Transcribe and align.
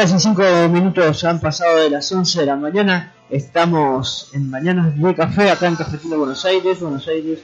Casi 0.00 0.18
5 0.18 0.70
minutos 0.70 1.24
han 1.24 1.40
pasado 1.40 1.76
de 1.76 1.90
las 1.90 2.10
11 2.10 2.40
de 2.40 2.46
la 2.46 2.56
mañana. 2.56 3.12
Estamos 3.28 4.30
en 4.32 4.48
Mañanas 4.48 4.98
de 4.98 5.14
Café, 5.14 5.50
acá 5.50 5.66
en 5.66 5.76
Cafetina 5.76 6.16
Buenos 6.16 6.42
Aires, 6.46 6.80
Buenos 6.80 7.06
Aires 7.06 7.40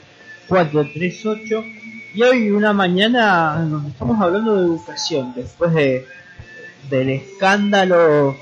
438. 0.48 1.62
Y 2.14 2.22
hoy 2.22 2.50
una 2.50 2.72
mañana 2.72 3.58
donde 3.68 3.90
estamos 3.90 4.18
hablando 4.22 4.56
de 4.56 4.68
educación, 4.68 5.34
después 5.36 5.74
de 5.74 6.06
del 6.88 7.10
escándalo 7.10 8.34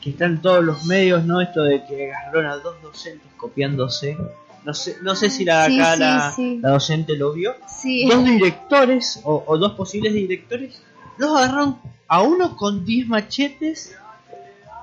que 0.00 0.10
está 0.10 0.26
en 0.26 0.40
todos 0.40 0.62
los 0.62 0.84
medios, 0.84 1.24
¿no? 1.24 1.40
Esto 1.40 1.64
de 1.64 1.84
que 1.86 2.12
agarraron 2.12 2.46
a 2.46 2.56
dos 2.58 2.80
docentes 2.82 3.32
copiándose. 3.36 4.16
No 4.64 4.72
sé, 4.72 4.98
no 5.02 5.16
sé 5.16 5.28
si 5.28 5.44
la, 5.44 5.64
acá 5.64 5.94
sí, 5.94 5.98
la, 5.98 6.32
sí. 6.36 6.58
la 6.62 6.70
docente 6.70 7.16
lo 7.16 7.32
vio. 7.32 7.56
Sí. 7.66 8.08
Dos 8.08 8.24
directores 8.24 9.22
o, 9.24 9.42
o 9.44 9.58
dos 9.58 9.72
posibles 9.72 10.14
directores 10.14 10.80
los 11.18 11.36
agarraron 11.36 11.78
a 12.08 12.22
uno 12.22 12.56
con 12.56 12.84
10 12.84 13.08
machetes, 13.08 13.96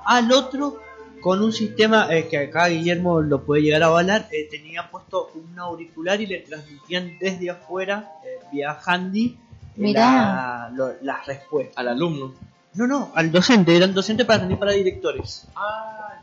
al 0.06 0.30
otro 0.32 0.78
con 1.20 1.42
un 1.42 1.52
sistema 1.52 2.08
eh, 2.14 2.28
que 2.28 2.36
acá 2.36 2.68
Guillermo 2.68 3.22
lo 3.22 3.44
puede 3.44 3.62
llegar 3.62 3.82
a 3.82 3.86
avalar. 3.86 4.28
eh, 4.30 4.46
tenía 4.50 4.90
puesto 4.90 5.30
un 5.34 5.58
auricular 5.58 6.20
y 6.20 6.26
le 6.26 6.40
transmitían 6.40 7.16
desde 7.18 7.48
afuera, 7.50 8.12
eh, 8.24 8.44
vía 8.52 8.78
handy, 8.84 9.38
Mirá. 9.76 10.00
la- 10.12 10.70
lo- 10.74 10.94
las 11.02 11.26
respuestas. 11.26 11.78
Al 11.78 11.88
alumno. 11.88 12.34
No, 12.74 12.86
no, 12.86 13.10
al 13.14 13.30
docente, 13.32 13.74
eran 13.74 13.94
docentes 13.94 14.26
para 14.26 14.46
para 14.58 14.72
directores. 14.72 15.46
Ah, 15.56 16.20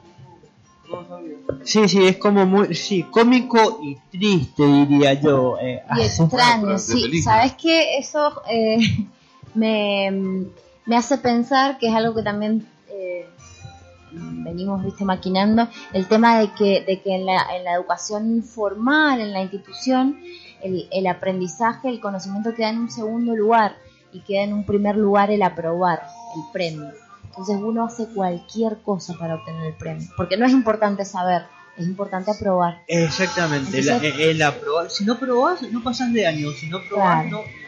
no, 0.88 1.02
no 1.02 1.08
sabía. 1.08 1.38
Sí, 1.64 1.88
sí, 1.88 2.06
es 2.06 2.18
como 2.18 2.46
muy, 2.46 2.76
sí, 2.76 3.04
cómico 3.04 3.80
y 3.84 3.96
triste, 4.12 4.64
diría 4.64 5.14
yo. 5.14 5.58
eh, 5.60 5.82
Y 5.98 6.02
extraño, 6.04 6.78
sí. 6.78 7.22
¿Sabes 7.24 7.54
qué? 7.54 7.98
Eso 7.98 8.42
eh, 8.50 8.78
me, 9.56 10.46
me 10.92 10.98
hace 10.98 11.18
pensar 11.20 11.78
que 11.78 11.88
es 11.88 11.96
algo 11.96 12.14
que 12.14 12.22
también 12.22 12.68
eh, 12.90 13.26
venimos 14.12 14.84
viste 14.84 15.06
maquinando, 15.06 15.70
el 15.94 16.06
tema 16.10 16.38
de 16.38 16.52
que, 16.52 16.84
de 16.86 17.00
que 17.02 17.16
en, 17.16 17.26
la, 17.26 17.46
en 17.56 17.64
la 17.64 17.76
educación 17.76 18.44
formal, 18.44 19.22
en 19.22 19.32
la 19.32 19.42
institución, 19.42 20.20
el, 20.62 20.90
el 20.92 21.08
aprendizaje, 21.08 21.88
el 21.88 22.02
conocimiento 22.02 22.54
queda 22.54 22.72
en 22.72 22.80
un 22.80 22.92
segundo 22.92 23.34
lugar 23.38 23.78
y 24.12 24.20
queda 24.20 24.42
en 24.44 24.52
un 24.52 24.66
primer 24.66 24.98
lugar 24.98 25.32
el 25.32 25.44
aprobar, 25.44 26.02
el 26.36 26.42
premio. 26.52 26.92
Entonces 27.24 27.56
uno 27.62 27.86
hace 27.86 28.08
cualquier 28.14 28.80
cosa 28.82 29.14
para 29.18 29.36
obtener 29.36 29.68
el 29.68 29.76
premio, 29.76 30.10
porque 30.18 30.36
no 30.36 30.46
es 30.46 30.52
importante 30.52 31.06
saber, 31.06 31.44
es 31.78 31.88
importante 31.88 32.32
aprobar. 32.32 32.82
Exactamente, 32.88 33.80
Entonces- 33.80 34.14
el 34.20 34.42
aprobar. 34.42 34.90
Si 34.90 35.06
no 35.06 35.18
probás, 35.18 35.62
no 35.72 35.82
pasas 35.82 36.12
de 36.12 36.28
año. 36.28 36.52
Si 36.52 36.68
no 36.68 36.80
probás, 36.90 37.28
Claro. 37.28 37.38
no. 37.48 37.61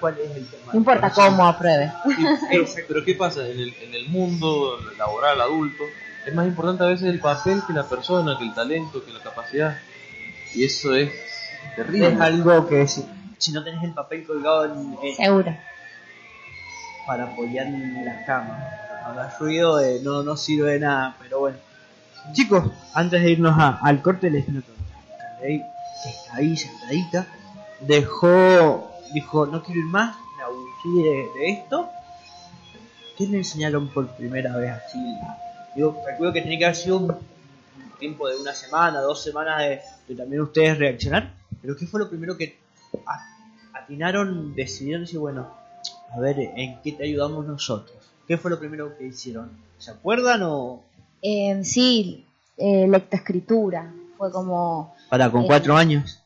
¿Cuál 0.00 0.18
es 0.18 0.30
el 0.36 0.46
tema? 0.48 0.72
No 0.72 0.78
importa 0.78 1.10
cómo 1.10 1.46
apruebe. 1.46 1.92
Exacto. 2.50 2.86
Pero 2.88 3.04
¿qué 3.04 3.14
pasa? 3.14 3.46
En 3.46 3.60
el, 3.60 3.74
en 3.82 3.94
el 3.94 4.08
mundo 4.08 4.78
laboral 4.98 5.40
adulto 5.40 5.84
es 6.26 6.34
más 6.34 6.46
importante 6.46 6.82
a 6.84 6.86
veces 6.86 7.08
el 7.08 7.20
papel 7.20 7.62
que 7.66 7.72
la 7.72 7.84
persona, 7.88 8.36
que 8.38 8.44
el 8.44 8.54
talento, 8.54 9.04
que 9.04 9.12
la 9.12 9.20
capacidad. 9.20 9.78
Y 10.54 10.64
eso 10.64 10.94
es 10.94 11.10
terrible. 11.76 12.08
Es 12.14 12.20
algo 12.20 12.66
que 12.66 12.86
si, 12.88 13.04
si 13.38 13.52
no 13.52 13.62
tenés 13.62 13.82
el 13.84 13.92
papel 13.92 14.26
colgado 14.26 14.64
en- 14.66 14.96
en- 15.02 15.16
Seguro. 15.16 15.56
para 17.06 17.24
apoyar 17.24 17.66
en 17.66 18.04
las 18.04 18.24
camas, 18.26 18.62
haga 19.04 19.34
ruido, 19.38 19.80
no, 20.02 20.22
no 20.22 20.36
sirve 20.36 20.72
de 20.72 20.80
nada. 20.80 21.16
Pero 21.22 21.40
bueno, 21.40 21.58
chicos, 22.32 22.64
antes 22.94 23.22
de 23.22 23.30
irnos 23.30 23.54
a- 23.58 23.78
al 23.82 24.02
corte, 24.02 24.30
les. 24.30 24.44
Carley, 24.44 25.62
que 26.02 26.08
está 26.10 26.36
ahí 26.36 26.56
sentadita, 26.56 27.26
dejó, 27.80 28.89
dijo, 29.12 29.46
no 29.46 29.62
quiero 29.62 29.80
ir 29.80 29.86
más, 29.86 30.16
me 30.36 30.42
aburrí 30.42 31.02
de, 31.02 31.38
de 31.38 31.50
esto. 31.50 31.88
¿Qué 33.16 33.26
le 33.26 33.38
enseñaron 33.38 33.88
por 33.88 34.08
primera 34.16 34.56
vez 34.56 34.70
a 34.70 34.86
Chile? 34.90 35.18
Digo, 35.74 36.02
recuerdo 36.06 36.32
que 36.32 36.42
tenía 36.42 36.58
que 36.58 36.64
haber 36.64 36.76
sido 36.76 36.96
un 36.98 37.16
tiempo 37.98 38.28
de 38.28 38.36
una 38.36 38.54
semana, 38.54 39.00
dos 39.00 39.22
semanas 39.22 39.60
de, 39.62 39.80
de 40.08 40.14
también 40.14 40.42
ustedes 40.42 40.78
reaccionar. 40.78 41.34
Pero 41.60 41.76
¿qué 41.76 41.86
fue 41.86 42.00
lo 42.00 42.08
primero 42.08 42.36
que 42.36 42.58
atinaron, 43.74 44.54
decidieron 44.54 45.02
decir, 45.02 45.18
bueno, 45.18 45.48
a 46.12 46.18
ver, 46.18 46.38
¿en 46.38 46.80
qué 46.82 46.92
te 46.92 47.04
ayudamos 47.04 47.46
nosotros? 47.46 47.96
¿Qué 48.26 48.36
fue 48.38 48.50
lo 48.50 48.58
primero 48.58 48.96
que 48.96 49.06
hicieron? 49.06 49.50
¿Se 49.78 49.90
acuerdan 49.90 50.42
o...? 50.44 50.82
Eh, 51.22 51.62
sí, 51.64 52.26
eh, 52.56 52.86
lectoescritura. 52.88 53.92
Fue 54.16 54.32
como. 54.32 54.94
Para, 55.10 55.30
con 55.30 55.42
Eh, 55.42 55.46
cuatro 55.46 55.76
años. 55.76 56.22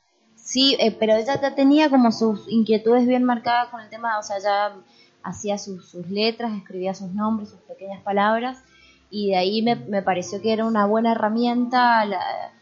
Sí, 0.54 0.76
eh, 0.78 0.92
pero 0.92 1.16
ella 1.16 1.40
ya 1.40 1.56
tenía 1.56 1.90
como 1.90 2.12
sus 2.12 2.46
inquietudes 2.48 3.08
bien 3.08 3.24
marcadas 3.24 3.70
con 3.70 3.80
el 3.80 3.90
tema, 3.90 4.20
o 4.20 4.22
sea, 4.22 4.38
ya 4.38 4.76
hacía 5.24 5.58
sus, 5.58 5.88
sus 5.88 6.08
letras, 6.08 6.56
escribía 6.56 6.94
sus 6.94 7.10
nombres, 7.10 7.48
sus 7.48 7.58
pequeñas 7.62 8.00
palabras, 8.02 8.58
y 9.10 9.30
de 9.30 9.36
ahí 9.36 9.62
me, 9.62 9.74
me 9.74 10.00
pareció 10.00 10.40
que 10.40 10.52
era 10.52 10.64
una 10.64 10.86
buena 10.86 11.10
herramienta 11.10 12.04
la, 12.04 12.52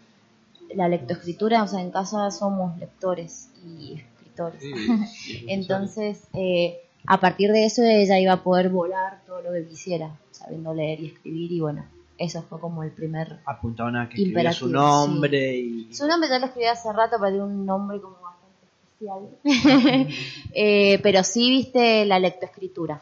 la 0.74 0.88
lectoescritura, 0.88 1.62
o 1.62 1.68
sea, 1.68 1.82
en 1.82 1.90
casa 1.90 2.30
somos 2.30 2.78
lectores 2.78 3.50
y 3.62 4.00
escritores. 4.00 4.62
Sí. 4.62 5.44
Entonces, 5.48 6.28
eh, 6.32 6.78
a 7.06 7.20
partir 7.20 7.52
de 7.52 7.66
eso 7.66 7.82
ella 7.82 8.18
iba 8.18 8.32
a 8.32 8.42
poder 8.42 8.70
volar 8.70 9.20
todo 9.26 9.42
lo 9.42 9.52
que 9.52 9.66
quisiera, 9.66 10.16
sabiendo 10.30 10.72
leer 10.72 10.98
y 10.98 11.06
escribir, 11.08 11.52
y 11.52 11.60
bueno, 11.60 11.84
eso 12.24 12.42
fue 12.48 12.60
como 12.60 12.82
el 12.82 12.90
primer... 12.92 13.40
Apuntaban 13.46 13.96
a 13.96 14.08
que 14.08 14.16
escribía 14.22 14.52
su 14.52 14.68
nombre 14.68 15.56
y... 15.56 15.94
Su 15.94 16.06
nombre 16.06 16.28
ya 16.28 16.38
lo 16.38 16.46
escribí 16.46 16.66
hace 16.66 16.92
rato, 16.92 17.16
pero 17.18 17.30
tiene 17.30 17.44
un 17.44 17.66
nombre 17.66 18.00
como 18.00 18.16
bastante 18.20 19.28
especial. 19.44 20.08
Eh, 20.54 20.98
pero 21.02 21.24
sí 21.24 21.50
viste 21.50 22.04
la 22.04 22.18
lectoescritura. 22.18 23.00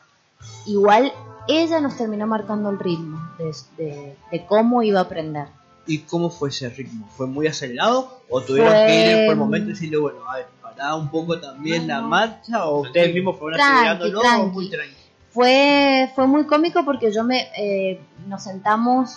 Igual 0.66 1.12
ella 1.48 1.81
nos 1.81 1.97
terminó 1.97 2.26
marcando 2.26 2.70
el 2.70 2.78
ritmo 2.78 3.19
de, 3.38 3.53
de- 3.84 4.16
de 4.31 4.47
cómo 4.47 4.82
iba 4.82 5.00
a 5.00 5.03
aprender. 5.03 5.47
¿Y 5.87 5.98
cómo 6.00 6.31
fue 6.31 6.50
ese 6.50 6.69
ritmo? 6.70 7.08
¿Fue 7.16 7.26
muy 7.26 7.47
acelerado? 7.47 8.20
¿O 8.28 8.41
tuvieron 8.41 8.72
Fue- 8.72 8.87
que 8.87 9.20
ir 9.22 9.26
por 9.26 9.37
momentos 9.37 9.70
y 9.70 9.72
decirle, 9.72 9.98
bueno, 9.98 10.19
a 10.31 10.37
ver, 10.37 10.47
pará 10.62 10.94
un 10.94 11.10
poco 11.10 11.41
también 11.41 11.88
la 11.88 12.00
marcha? 12.00 12.66
¿O 12.66 12.82
ustedes 12.82 13.12
mismos 13.12 13.38
fueron 13.38 13.58
Tranqui, 13.58 13.75
acelerándolo? 13.88 14.19
o 14.19 14.22
tranqui. 14.22 14.50
muy 14.54 14.70
tranqui? 14.70 14.94
Fue, 15.30 16.10
fue 16.14 16.26
muy 16.26 16.44
cómico 16.46 16.84
porque 16.84 17.12
yo 17.12 17.22
me 17.24 17.48
eh, 17.56 18.00
nos 18.26 18.42
sentamos, 18.44 19.16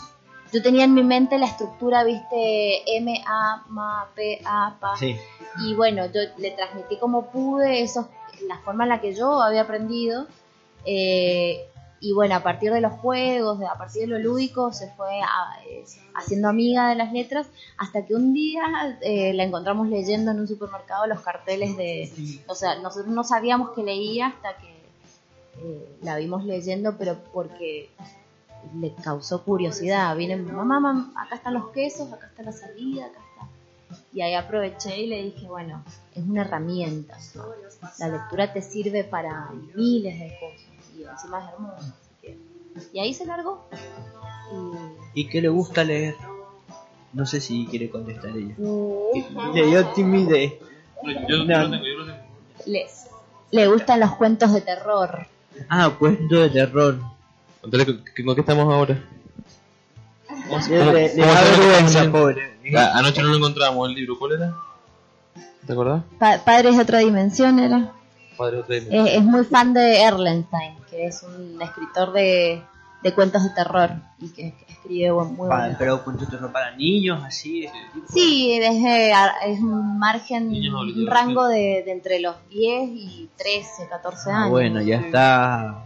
yo 0.51 0.61
tenía 0.61 0.83
en 0.85 0.93
mi 0.93 1.03
mente 1.03 1.37
la 1.39 1.47
estructura, 1.47 2.03
viste, 2.03 2.97
M, 2.97 3.23
A, 3.27 3.63
M, 3.67 3.81
P, 4.15 4.41
A, 4.45 4.75
PA. 4.79 4.95
Sí. 4.97 5.15
Y 5.65 5.73
bueno, 5.73 6.05
yo 6.07 6.21
le 6.37 6.51
transmití 6.51 6.97
como 6.97 7.27
pude 7.31 7.81
eso, 7.81 8.09
la 8.47 8.57
forma 8.59 8.83
en 8.83 8.89
la 8.89 9.01
que 9.01 9.15
yo 9.15 9.41
había 9.41 9.61
aprendido. 9.61 10.27
eh, 10.85 11.67
y 12.05 12.11
bueno, 12.11 12.35
a 12.35 12.41
partir 12.41 12.73
de 12.73 12.81
los 12.81 12.91
juegos, 12.99 13.61
a 13.61 13.77
partir 13.77 14.01
de 14.01 14.07
lo 14.07 14.19
lúdico, 14.19 14.73
se 14.73 14.89
fue 14.91 15.21
a- 15.21 15.63
eh, 15.65 15.85
haciendo 16.15 16.49
amiga 16.49 16.89
de 16.89 16.95
las 16.95 17.13
letras, 17.13 17.47
hasta 17.77 18.05
que 18.05 18.13
un 18.13 18.33
día 18.33 18.61
eh, 19.01 19.31
la 19.33 19.43
encontramos 19.43 19.87
leyendo 19.87 20.31
en 20.31 20.41
un 20.41 20.47
supermercado 20.49 21.07
los 21.07 21.21
carteles 21.21 21.77
de... 21.77 22.11
O 22.47 22.55
sea, 22.55 22.75
nosotros 22.79 23.07
no 23.07 23.23
sabíamos 23.23 23.69
que 23.71 23.83
leía 23.83 24.27
hasta 24.27 24.57
que 24.57 24.72
eh, 25.63 25.97
la 26.01 26.17
vimos 26.17 26.43
leyendo, 26.45 26.97
pero 26.97 27.17
porque 27.33 27.89
le 28.79 28.93
causó 28.95 29.43
curiosidad. 29.43 30.15
Viene, 30.15 30.35
mamá, 30.37 30.79
mamá, 30.79 31.13
acá 31.15 31.35
están 31.35 31.53
los 31.55 31.69
quesos, 31.69 32.11
acá 32.11 32.27
está 32.27 32.43
la 32.43 32.51
salida, 32.51 33.05
acá 33.05 33.19
está. 33.31 33.47
Y 34.13 34.21
ahí 34.21 34.33
aproveché 34.35 34.99
y 35.01 35.07
le 35.07 35.23
dije, 35.23 35.47
bueno, 35.47 35.83
es 36.15 36.23
una 36.23 36.41
herramienta. 36.41 37.17
¿no? 37.35 37.45
La 37.99 38.07
lectura 38.09 38.51
te 38.53 38.61
sirve 38.61 39.03
para 39.03 39.49
miles 39.75 40.19
de 40.19 40.37
cosas 40.39 40.67
y 40.97 41.03
encima 41.03 41.39
es 41.39 41.45
así 41.77 41.91
que- 42.21 42.37
Y 42.93 42.99
ahí 42.99 43.13
se 43.13 43.25
largó. 43.25 43.65
Y, 45.13 45.21
¿Y 45.21 45.27
qué 45.29 45.41
le 45.41 45.49
gusta 45.49 45.83
leer? 45.83 46.15
No 47.13 47.25
sé 47.25 47.39
si 47.41 47.67
quiere 47.67 47.89
contestar 47.89 48.31
ella. 48.35 48.55
Le 49.53 49.65
dio 49.67 49.85
timidez. 49.89 50.53
Yo, 51.03 51.11
yo 51.27 51.43
No. 51.45 51.63
lo 51.63 51.69
tengo, 51.71 51.85
yo 51.85 51.97
lo 51.99 52.05
tengo. 52.05 52.17
les, 52.65 53.07
le 53.51 53.67
gustan 53.67 53.99
los 53.99 54.15
cuentos 54.15 54.53
de 54.53 54.61
terror. 54.61 55.27
Ah, 55.69 55.91
cuento 55.97 56.35
de 56.35 56.49
terror. 56.49 56.99
Contale 57.61 57.85
con, 57.85 58.03
qué 58.35 58.41
estamos 58.41 58.73
ahora. 58.73 59.01
Cómo 60.49 60.59
vergüenza, 60.69 62.11
pobre. 62.11 62.57
Ah, 62.75 62.91
anoche 62.95 63.21
no 63.21 63.29
lo 63.29 63.37
encontramos 63.37 63.87
el 63.89 63.95
libro. 63.95 64.17
¿Cuál 64.17 64.33
era? 64.33 64.55
¿Te 65.65 65.73
acordás? 65.73 66.03
Pa- 66.19 66.39
Padres 66.43 66.75
de 66.75 66.81
otra 66.83 66.99
dimensión 66.99 67.59
era. 67.59 67.91
Padre 68.37 68.57
de 68.57 68.61
otra 68.63 68.75
dimensión. 68.75 69.07
Es, 69.07 69.13
es 69.15 69.23
muy 69.23 69.45
fan 69.45 69.73
de 69.73 70.01
Erlenstein, 70.01 70.75
que 70.89 71.05
es 71.07 71.23
un 71.23 71.61
escritor 71.61 72.11
de, 72.13 72.61
de 73.03 73.13
cuentos 73.13 73.43
de 73.43 73.49
terror 73.49 73.91
y 74.19 74.29
que, 74.29 74.53
que 74.53 74.73
escribe 74.73 75.11
muy 75.11 75.47
Pa- 75.49 75.59
bueno. 75.59 75.75
pero 75.77 76.03
cuento 76.03 76.25
de 76.25 76.31
terror 76.31 76.51
para 76.51 76.75
niños, 76.75 77.21
así. 77.23 77.65
ese 77.65 77.73
tipo. 77.93 78.07
Sí, 78.11 78.53
es, 78.53 78.81
de- 78.81 79.11
es 79.45 79.59
un 79.59 79.99
margen, 79.99 80.47
un 80.49 81.07
rango 81.07 81.47
de, 81.47 81.83
de 81.85 81.91
entre 81.91 82.19
los 82.19 82.35
10 82.49 82.89
y 82.93 83.29
13, 83.37 83.87
14 83.89 84.31
Ah, 84.31 84.37
años. 84.39 84.49
bueno, 84.51 84.81
ya 84.81 84.97
está. 84.97 85.85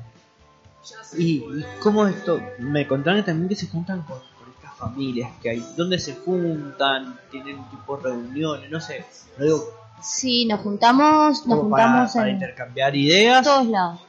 ¿Y, 1.18 1.38
y 1.38 1.66
cómo 1.82 2.06
esto? 2.08 2.40
Me 2.60 2.88
contaron 2.88 3.24
también 3.26 3.50
que 3.50 3.56
se 3.56 3.68
juntan 3.68 4.02
con, 4.04 4.20
con 4.20 4.50
estas 4.56 4.74
familias 4.78 5.32
que 5.42 5.50
hay. 5.50 5.66
¿Dónde 5.76 6.00
se 6.00 6.16
juntan? 6.16 7.20
¿Tienen 7.32 7.58
tipo 7.70 7.98
reuniones? 7.98 8.70
No 8.70 8.80
sé. 8.80 9.06
No 9.38 9.44
digo 9.46 9.64
Sí, 10.02 10.46
nos 10.46 10.60
juntamos, 10.62 11.46
nos 11.48 11.60
para, 11.70 11.88
juntamos 11.88 12.12
para 12.14 12.28
en 12.30 12.36
intercambiar 12.36 12.96
ideas. 12.96 13.44
todos 13.44 13.66
lados. 13.66 14.00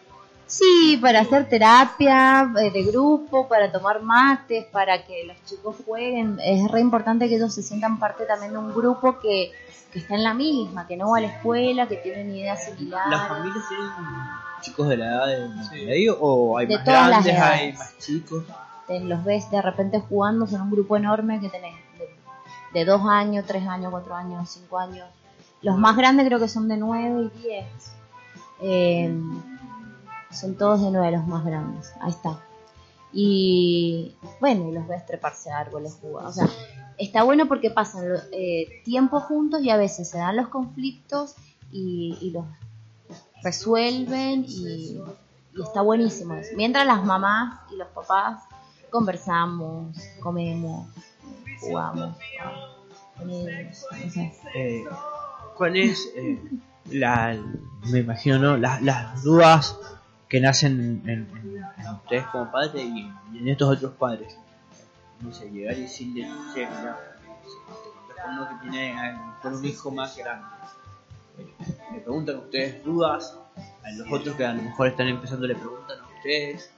Sí, 0.49 0.99
para 1.03 1.21
hacer 1.21 1.47
terapia 1.47 2.51
eh, 2.59 2.71
de 2.71 2.83
grupo, 2.85 3.47
para 3.47 3.71
tomar 3.71 4.01
mates, 4.01 4.65
para 4.65 5.05
que 5.05 5.25
los 5.25 5.37
chicos 5.45 5.77
jueguen. 5.85 6.39
Es 6.43 6.71
re 6.71 6.81
importante 6.81 7.29
que 7.29 7.37
ellos 7.37 7.55
se 7.55 7.63
sientan 7.63 7.99
parte 7.99 8.25
también 8.25 8.53
de 8.53 8.59
un 8.59 8.75
grupo 8.75 9.19
que, 9.19 9.53
que 9.93 9.99
está 9.99 10.15
en 10.15 10.25
la 10.25 10.33
misma, 10.33 10.87
que 10.87 10.97
no 10.97 11.11
va 11.11 11.19
a 11.19 11.21
la 11.21 11.27
escuela, 11.29 11.87
que 11.87 11.97
tienen 11.97 12.35
ideas 12.35 12.65
similares. 12.65 13.11
¿Las 13.11 13.29
familias 13.29 13.65
tienen 13.69 13.91
chicos 14.63 14.89
de 14.89 14.97
la 14.97 15.07
edad 15.07 15.27
de 15.27 15.85
medio 15.85 16.19
o 16.19 16.57
hay 16.57 16.67
De 16.67 16.77
más 16.77 16.85
todas 16.85 17.11
las 17.11 17.25
grandes, 17.27 17.43
hay 17.43 17.73
más 17.75 17.99
chicos? 17.99 18.45
Te 18.87 19.01
los 19.01 19.23
ves 19.23 19.51
de 19.51 19.61
repente 19.61 20.01
jugando 20.01 20.47
en 20.47 20.63
un 20.63 20.71
grupo 20.71 20.97
enorme 20.97 21.41
que 21.41 21.51
tenés 21.51 21.75
de, 21.99 22.09
de 22.73 22.85
dos 22.87 23.03
años, 23.07 23.45
tres 23.47 23.67
años, 23.69 23.91
cuatro 23.91 24.15
años, 24.15 24.49
cinco 24.49 24.79
años. 24.79 25.07
Los 25.61 25.77
más 25.77 25.95
grandes 25.95 26.27
creo 26.27 26.39
que 26.39 26.49
son 26.49 26.69
de 26.69 26.79
nueve 26.79 27.31
y 27.35 27.39
diez. 27.43 27.67
Eh, 28.61 29.15
son 30.31 30.57
todos 30.57 30.83
de 30.83 30.91
nueve 30.91 31.17
los 31.17 31.27
más 31.27 31.45
grandes. 31.45 31.93
Ahí 32.01 32.11
está. 32.11 32.41
Y 33.13 34.15
bueno, 34.41 34.71
los 34.71 34.87
ves 34.87 35.07
treparse 35.07 35.51
a 35.51 35.59
árboles, 35.59 35.99
jugar. 36.01 36.27
O 36.27 36.33
sea, 36.33 36.49
está 36.99 37.23
bueno 37.23 37.47
porque 37.47 37.71
pasan 37.71 38.05
eh, 38.33 38.83
tiempo 38.85 39.21
juntos 39.21 39.63
y 39.63 39.71
a 39.71 39.77
veces 39.77 40.11
se 40.11 40.19
dan 40.19 40.37
los 40.37 40.49
conflictos 40.49 41.35
y, 41.71 42.31
los 42.33 42.45
resuelven 43.43 44.45
y, 44.47 45.01
y 45.55 45.63
está 45.63 45.81
buenísimo 45.81 46.35
eso. 46.35 46.51
Mientras 46.57 46.87
las 46.87 47.05
mamás 47.05 47.61
y 47.73 47.77
los 47.77 47.89
papás 47.89 48.43
conversamos, 48.91 49.97
comemos, 50.21 50.89
jugamos. 51.61 52.17
Eh, 54.55 54.85
¿Cuál 55.57 55.77
es 55.77 56.09
eh, 56.17 56.39
la, 56.91 57.37
me 57.91 57.99
imagino, 57.99 58.39
¿no? 58.39 58.57
las, 58.57 58.81
las 58.83 59.23
dudas 59.23 59.77
que 60.29 60.41
nacen 60.41 61.03
en, 61.05 61.09
en- 61.09 61.65
en 61.79 61.95
ustedes 61.95 62.25
como 62.27 62.51
padres 62.51 62.83
y, 62.85 63.11
en 63.37 63.49
estos 63.49 63.77
otros 63.77 63.93
padres? 63.95 64.37
No 65.21 65.33
sé, 65.33 65.51
llegar 65.51 65.77
y 65.77 65.83
decirle, 65.83 66.29
che, 66.55 66.67
mirá, 66.67 66.99
es 67.45 68.25
uno 68.31 68.49
que 68.49 68.69
tiene 68.71 68.95
mejor 69.35 69.53
un 69.55 69.65
hijo 69.65 69.91
más 69.91 70.17
grande. 70.17 70.47
Le 71.93 72.01
preguntan 72.01 72.37
a 72.37 72.39
ustedes 72.41 72.85
dudas, 72.85 73.39
a 73.57 73.91
los 73.97 74.07
otros 74.13 74.37
que 74.37 74.45
a 74.45 74.53
lo 74.55 74.63
mejor 74.63 74.89
están 74.89 75.09
empezando 75.09 75.47
le 75.47 75.55
preguntan 75.55 75.99
a 76.01 76.17
ustedes 76.17 76.71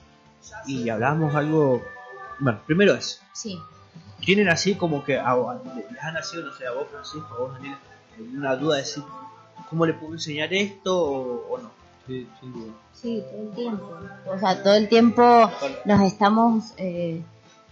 y 0.67 0.89
hablamos 0.89 1.35
algo, 1.35 1.83
bueno, 2.39 2.61
primero 2.67 2.95
eso. 2.95 3.21
Sí. 3.33 3.59
tienen 4.25 4.49
así 4.49 4.75
como 4.75 5.03
que 5.05 5.19
a, 5.19 5.35
les 5.35 6.03
han 6.03 6.15
nacido, 6.15 6.45
no 6.47 6.53
sé, 6.55 6.67
a 6.67 6.73
vos 6.73 6.87
Francisco, 6.91 7.35
a 7.35 7.39
vos 7.39 7.53
Daniela, 7.55 7.79
una 8.37 8.55
duda 8.57 8.77
de 8.77 8.83
decir, 8.83 9.03
¿cómo 9.69 9.87
le 9.87 9.95
puedo 9.95 10.13
enseñar 10.15 10.53
esto 10.53 10.97
o, 10.99 11.55
o 11.55 11.59
no? 11.59 11.71
Sí, 12.11 12.27
sin 12.41 12.53
duda. 12.53 12.73
Sí, 12.93 13.23
todo 13.31 13.43
el 13.43 13.55
tiempo. 13.55 13.91
O 14.35 14.39
sea, 14.39 14.63
todo 14.63 14.75
el 14.75 14.89
tiempo 14.89 15.51
nos 15.85 16.01
estamos 16.03 16.73
eh, 16.77 17.23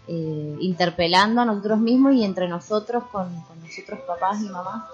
eh, 0.06 0.56
interpelando 0.60 1.40
a 1.40 1.44
nosotros 1.44 1.80
mismos 1.80 2.14
y 2.14 2.24
entre 2.24 2.46
nosotros 2.48 3.02
con, 3.10 3.28
con 3.42 3.60
nosotros 3.60 3.98
papás 4.06 4.40
y 4.40 4.48
mamás. 4.48 4.84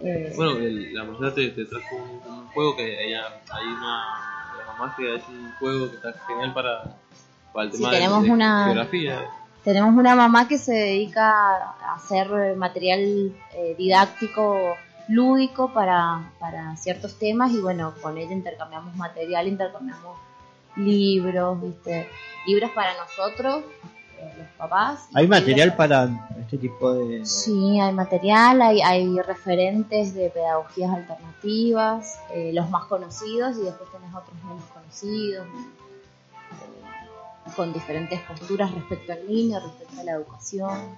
Eh, 0.00 0.32
Bueno, 0.36 0.52
el- 0.58 0.92
la 0.94 1.04
Marcela 1.04 1.34
te, 1.34 1.48
te 1.48 1.64
trajo 1.64 1.96
un, 1.96 2.32
un 2.32 2.46
juego 2.48 2.76
que 2.76 3.06
ella, 3.08 3.22
hay 3.50 3.66
una 3.66 4.04
de 4.52 4.58
las 4.58 4.66
mamás 4.78 4.96
que 4.96 5.10
ha 5.12 5.16
hecho 5.16 5.30
un 5.30 5.52
juego 5.58 5.88
que 5.90 5.96
está 5.96 6.12
genial 6.26 6.52
para, 6.52 6.96
para 7.54 7.64
el 7.66 7.72
tema 7.72 7.90
tenemos 7.90 8.22
de, 8.22 8.30
una- 8.30 8.64
geografía. 8.66 9.24
Tenemos 9.64 9.94
una 9.94 10.14
mamá 10.14 10.46
que 10.48 10.56
se 10.58 10.72
dedica 10.72 11.30
a 11.56 11.94
hacer 11.94 12.56
material 12.56 13.00
eh, 13.54 13.74
didáctico 13.76 14.74
lúdico 15.10 15.72
para, 15.72 16.30
para 16.38 16.76
ciertos 16.76 17.18
temas 17.18 17.50
y 17.52 17.60
bueno, 17.60 17.92
con 18.00 18.16
ella 18.16 18.32
intercambiamos 18.32 18.94
material, 18.96 19.48
intercambiamos 19.48 20.16
libros, 20.76 21.60
¿viste? 21.60 22.08
Libros 22.46 22.70
para 22.70 22.92
nosotros, 22.96 23.64
eh, 24.18 24.32
los 24.38 24.46
papás. 24.56 25.08
¿Hay 25.14 25.26
material 25.26 25.74
para 25.74 26.08
este 26.40 26.58
tipo 26.58 26.94
de...? 26.94 27.26
Sí, 27.26 27.80
hay 27.80 27.92
material, 27.92 28.62
hay, 28.62 28.80
hay 28.82 29.20
referentes 29.20 30.14
de 30.14 30.30
pedagogías 30.30 30.92
alternativas, 30.92 32.20
eh, 32.32 32.52
los 32.54 32.70
más 32.70 32.84
conocidos 32.84 33.58
y 33.58 33.62
después 33.62 33.90
tenés 33.90 34.14
otros 34.14 34.36
menos 34.44 34.62
conocidos, 34.72 35.44
eh, 35.44 36.70
con 37.56 37.72
diferentes 37.72 38.20
posturas 38.20 38.72
respecto 38.72 39.12
al 39.12 39.26
niño, 39.26 39.58
respecto 39.58 40.00
a 40.00 40.04
la 40.04 40.12
educación. 40.12 40.96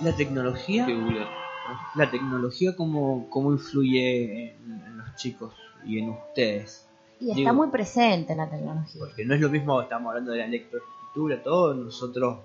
¿La 0.00 0.16
tecnología? 0.16 0.86
¿La 1.94 2.10
tecnología 2.10 2.74
cómo, 2.76 3.28
cómo 3.30 3.52
influye 3.52 4.54
en, 4.56 4.82
en 4.86 4.98
los 4.98 5.14
chicos 5.16 5.52
y 5.84 5.98
en 5.98 6.10
ustedes? 6.10 6.86
Y 7.20 7.28
está 7.30 7.36
Digo- 7.40 7.54
muy 7.54 7.68
presente 7.68 8.34
la 8.34 8.48
tecnología. 8.48 8.98
Porque 8.98 9.24
no 9.24 9.34
es 9.34 9.40
lo 9.40 9.48
mismo, 9.50 9.80
estamos 9.82 10.08
hablando 10.10 10.32
de 10.32 10.38
la 10.38 10.46
lectoescritura, 10.46 11.42
todo, 11.42 11.74
nosotros 11.74 12.38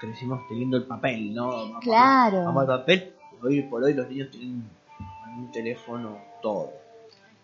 crecimos 0.00 0.46
teniendo 0.48 0.76
el 0.76 0.84
papel, 0.84 1.34
¿no? 1.34 1.48
Vamos- 1.48 1.80
Claro. 1.82 2.44
Vamos 2.44 2.62
al 2.68 2.80
papel, 2.80 3.14
hoy 3.42 3.62
por 3.62 3.82
hoy 3.82 3.94
los 3.94 4.08
niños 4.08 4.30
tienen 4.30 4.64
un 5.36 5.50
teléfono 5.52 6.18
todo. 6.42 6.70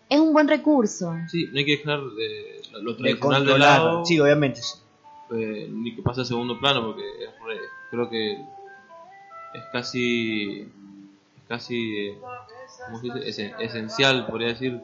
Es 0.09 0.19
un 0.19 0.31
buen 0.33 0.47
recurso. 0.47 1.13
Sí, 1.29 1.47
no 1.51 1.57
hay 1.57 1.65
que 1.65 1.77
dejar 1.77 1.99
de, 2.01 2.61
lo, 2.81 2.95
tradicional 2.95 3.45
de 3.45 3.57
lado, 3.57 4.05
sí, 4.05 4.19
obviamente. 4.19 4.61
sí. 4.61 4.77
eh, 5.31 5.67
ni 5.71 5.95
que 5.95 6.01
pase 6.03 6.21
a 6.21 6.25
segundo 6.25 6.59
plano, 6.59 6.85
porque 6.85 7.01
es 7.01 7.29
re- 7.43 7.59
creo 7.89 8.09
que 8.09 8.33
es 8.33 9.63
casi, 9.71 10.71
casi, 11.47 12.13
¿cómo 12.85 12.99
se 12.99 13.07
dice? 13.07 13.19
Esen- 13.27 13.55
esencial, 13.59 14.25
podría 14.27 14.49
decir, 14.49 14.81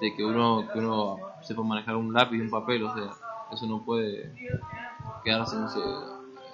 de 0.00 0.14
que 0.14 0.24
uno, 0.24 0.68
que 0.72 0.78
uno 0.78 1.20
sepa 1.42 1.62
manejar 1.62 1.96
un 1.96 2.12
lápiz 2.12 2.36
y 2.38 2.40
un 2.40 2.50
papel, 2.50 2.84
o 2.84 2.94
sea, 2.94 3.10
eso 3.52 3.66
no 3.66 3.82
puede 3.84 4.30
quedarse 5.22 5.56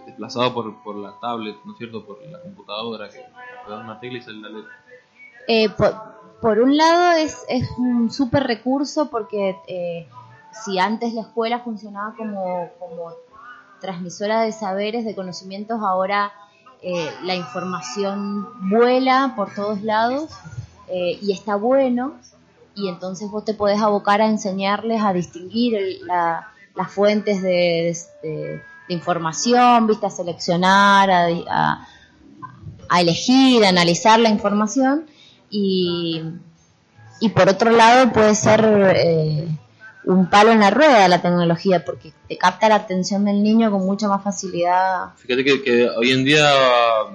desplazado 0.06 0.52
por, 0.54 0.82
por 0.82 0.96
la 0.96 1.12
tablet, 1.20 1.56
¿no 1.64 1.72
es 1.72 1.78
cierto? 1.78 2.04
Por 2.04 2.22
la 2.26 2.40
computadora, 2.40 3.08
que 3.08 3.18
te 3.64 3.70
da 3.70 3.78
una 3.78 3.98
tecla 4.00 4.18
y 4.18 4.22
sale 4.22 4.38
la 4.40 4.48
letra. 4.48 4.72
Eh, 5.46 5.68
por, 5.70 5.94
por 6.40 6.58
un 6.60 6.76
lado 6.76 7.12
es, 7.18 7.44
es 7.48 7.68
un 7.78 8.10
súper 8.10 8.44
recurso 8.44 9.10
porque 9.10 9.56
eh, 9.66 10.06
si 10.64 10.78
antes 10.78 11.12
la 11.14 11.22
escuela 11.22 11.60
funcionaba 11.60 12.14
como, 12.16 12.70
como 12.78 13.12
transmisora 13.80 14.42
de 14.42 14.52
saberes, 14.52 15.04
de 15.04 15.14
conocimientos, 15.14 15.80
ahora 15.82 16.32
eh, 16.82 17.10
la 17.24 17.34
información 17.34 18.48
vuela 18.70 19.34
por 19.36 19.54
todos 19.54 19.82
lados 19.82 20.30
eh, 20.88 21.18
y 21.22 21.32
está 21.32 21.56
bueno 21.56 22.14
y 22.74 22.88
entonces 22.88 23.30
vos 23.30 23.44
te 23.44 23.52
podés 23.54 23.80
abocar 23.82 24.20
a 24.22 24.26
enseñarles 24.26 25.02
a 25.02 25.12
distinguir 25.12 25.78
la- 26.04 26.48
las 26.76 26.90
fuentes 26.90 27.42
de 27.42 28.62
información, 28.88 29.86
viste, 29.86 30.06
a 30.06 30.10
seleccionar, 30.10 31.10
a, 31.10 31.26
a- 31.50 31.86
a 32.88 33.00
elegir, 33.00 33.64
a 33.64 33.68
analizar 33.68 34.18
la 34.18 34.30
información 34.30 35.06
y, 35.50 36.22
y 37.20 37.28
por 37.30 37.48
otro 37.48 37.70
lado 37.70 38.12
puede 38.12 38.34
ser 38.34 38.60
eh, 38.96 39.48
un 40.04 40.30
palo 40.30 40.50
en 40.52 40.60
la 40.60 40.70
rueda 40.70 41.06
la 41.08 41.20
tecnología 41.20 41.84
porque 41.84 42.12
te 42.28 42.38
capta 42.38 42.68
la 42.68 42.76
atención 42.76 43.24
del 43.24 43.42
niño 43.42 43.70
con 43.70 43.84
mucha 43.84 44.08
más 44.08 44.22
facilidad. 44.24 45.10
Fíjate 45.16 45.44
que, 45.44 45.62
que 45.62 45.88
hoy 45.90 46.10
en 46.12 46.24
día 46.24 46.50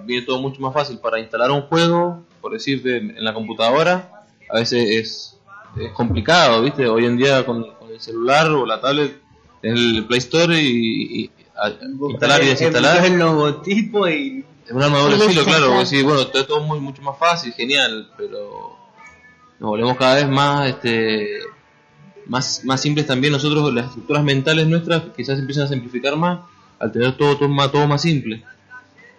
viene 0.06 0.25
todo 0.25 0.39
mucho 0.39 0.62
más 0.62 0.74
fácil 0.74 1.00
para 1.00 1.20
instalar 1.20 1.50
un 1.51 1.63
juego, 1.63 2.24
por 2.42 2.54
decirte, 2.54 2.98
en 2.98 3.24
la 3.24 3.34
computadora. 3.34 4.24
A 4.50 4.60
veces 4.60 4.88
es, 4.89 5.38
es 5.84 5.92
complicado, 5.94 6.62
¿viste? 6.62 6.88
Hoy 6.88 7.06
en 7.06 7.18
día 7.18 7.44
con, 7.46 7.63
con 7.74 7.89
el 7.92 8.00
celular 8.00 8.48
o 8.51 8.65
la 8.65 8.80
tablet, 8.80 9.20
en 9.63 9.75
el 9.75 10.06
Play 10.06 10.20
Store 10.20 10.56
y, 10.62 11.24
y- 11.24 11.32
a- 11.58 11.70
instalar 12.10 12.44
y 12.44 12.48
desinstalar. 12.48 12.98
Buscar 13.00 13.12
el 13.13 13.18
logotipo 13.20 14.08
y 14.08 14.46
Es 14.68 14.72
un 14.72 14.84
arma 14.84 15.00
de 15.08 15.18
filo, 15.27 15.44
claro. 15.44 15.72
vos 15.72 15.89
decís, 15.89 16.04
bueno, 16.06 16.27
todo, 16.27 16.46
todo 16.46 16.62
muy, 16.62 16.80
mucho 16.80 17.01
más 17.01 17.18
fácil, 17.18 17.51
genial, 17.54 18.12
pero 18.15 18.77
nos 19.60 19.70
volvemos 19.70 19.98
cada 19.98 20.15
vez 20.15 20.27
más 20.30 20.70
este 20.70 21.39
más, 22.27 22.63
más 22.65 22.82
simples 22.82 23.05
también 23.08 23.34
nosotros, 23.34 23.74
las 23.74 23.88
estructuras 23.88 24.24
mentales 24.24 24.67
nuestras 24.67 25.03
quizás 25.15 25.39
empiezan 25.39 25.65
a 25.65 25.67
simplificar 25.67 26.15
más 26.15 26.39
al 26.79 26.91
tener 26.91 27.15
todo, 27.17 27.38
todo, 27.38 27.50
más, 27.50 27.72
todo 27.72 27.88
más 27.88 28.01
simple. 28.01 28.44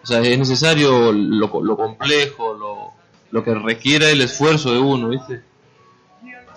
O 0.03 0.05
sea, 0.05 0.21
es 0.21 0.37
necesario 0.37 1.11
lo, 1.11 1.61
lo 1.61 1.77
complejo, 1.77 2.53
lo, 2.53 2.91
lo 3.31 3.43
que 3.43 3.53
requiera 3.53 4.09
el 4.09 4.21
esfuerzo 4.21 4.71
de 4.71 4.79
uno, 4.79 5.09
¿viste? 5.09 5.41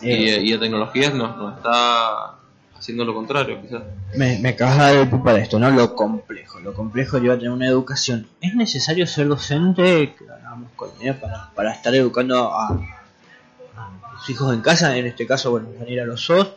Y, 0.02 0.09
Eh, 0.09 0.40
y 0.42 0.52
la 0.52 0.61
tecnología 0.61 1.11
nos, 1.11 1.37
nos 1.37 1.57
está 1.57 2.37
haciendo 2.78 3.04
lo 3.04 3.14
contrario, 3.14 3.61
quizás. 3.61 3.83
me, 4.16 4.38
me 4.38 4.50
acabas 4.50 4.76
de 4.76 4.83
dar 4.83 4.97
el 4.97 5.23
para 5.23 5.38
esto, 5.38 5.59
¿no? 5.59 5.71
Lo 5.71 5.95
complejo. 5.95 6.61
Lo 6.61 6.75
complejo 6.75 7.19
lleva 7.19 7.35
a 7.35 7.37
tener 7.37 7.52
una 7.52 7.66
educación. 7.66 8.26
¿Es 8.40 8.54
necesario 8.54 9.07
ser 9.07 9.28
docente? 9.28 10.14
Que 10.19 10.25
con 10.76 10.90
ella 11.00 11.21
para, 11.21 11.50
para 11.54 11.73
estar 11.73 11.95
educando 11.95 12.52
a 12.52 12.78
sus 14.21 14.31
hijos 14.31 14.55
en 14.55 14.61
casa. 14.61 14.97
En 14.97 15.07
este 15.07 15.27
caso, 15.27 15.50
bueno, 15.50 15.69
Daniela 15.79 16.05
lo 16.05 16.17
sos. 16.17 16.53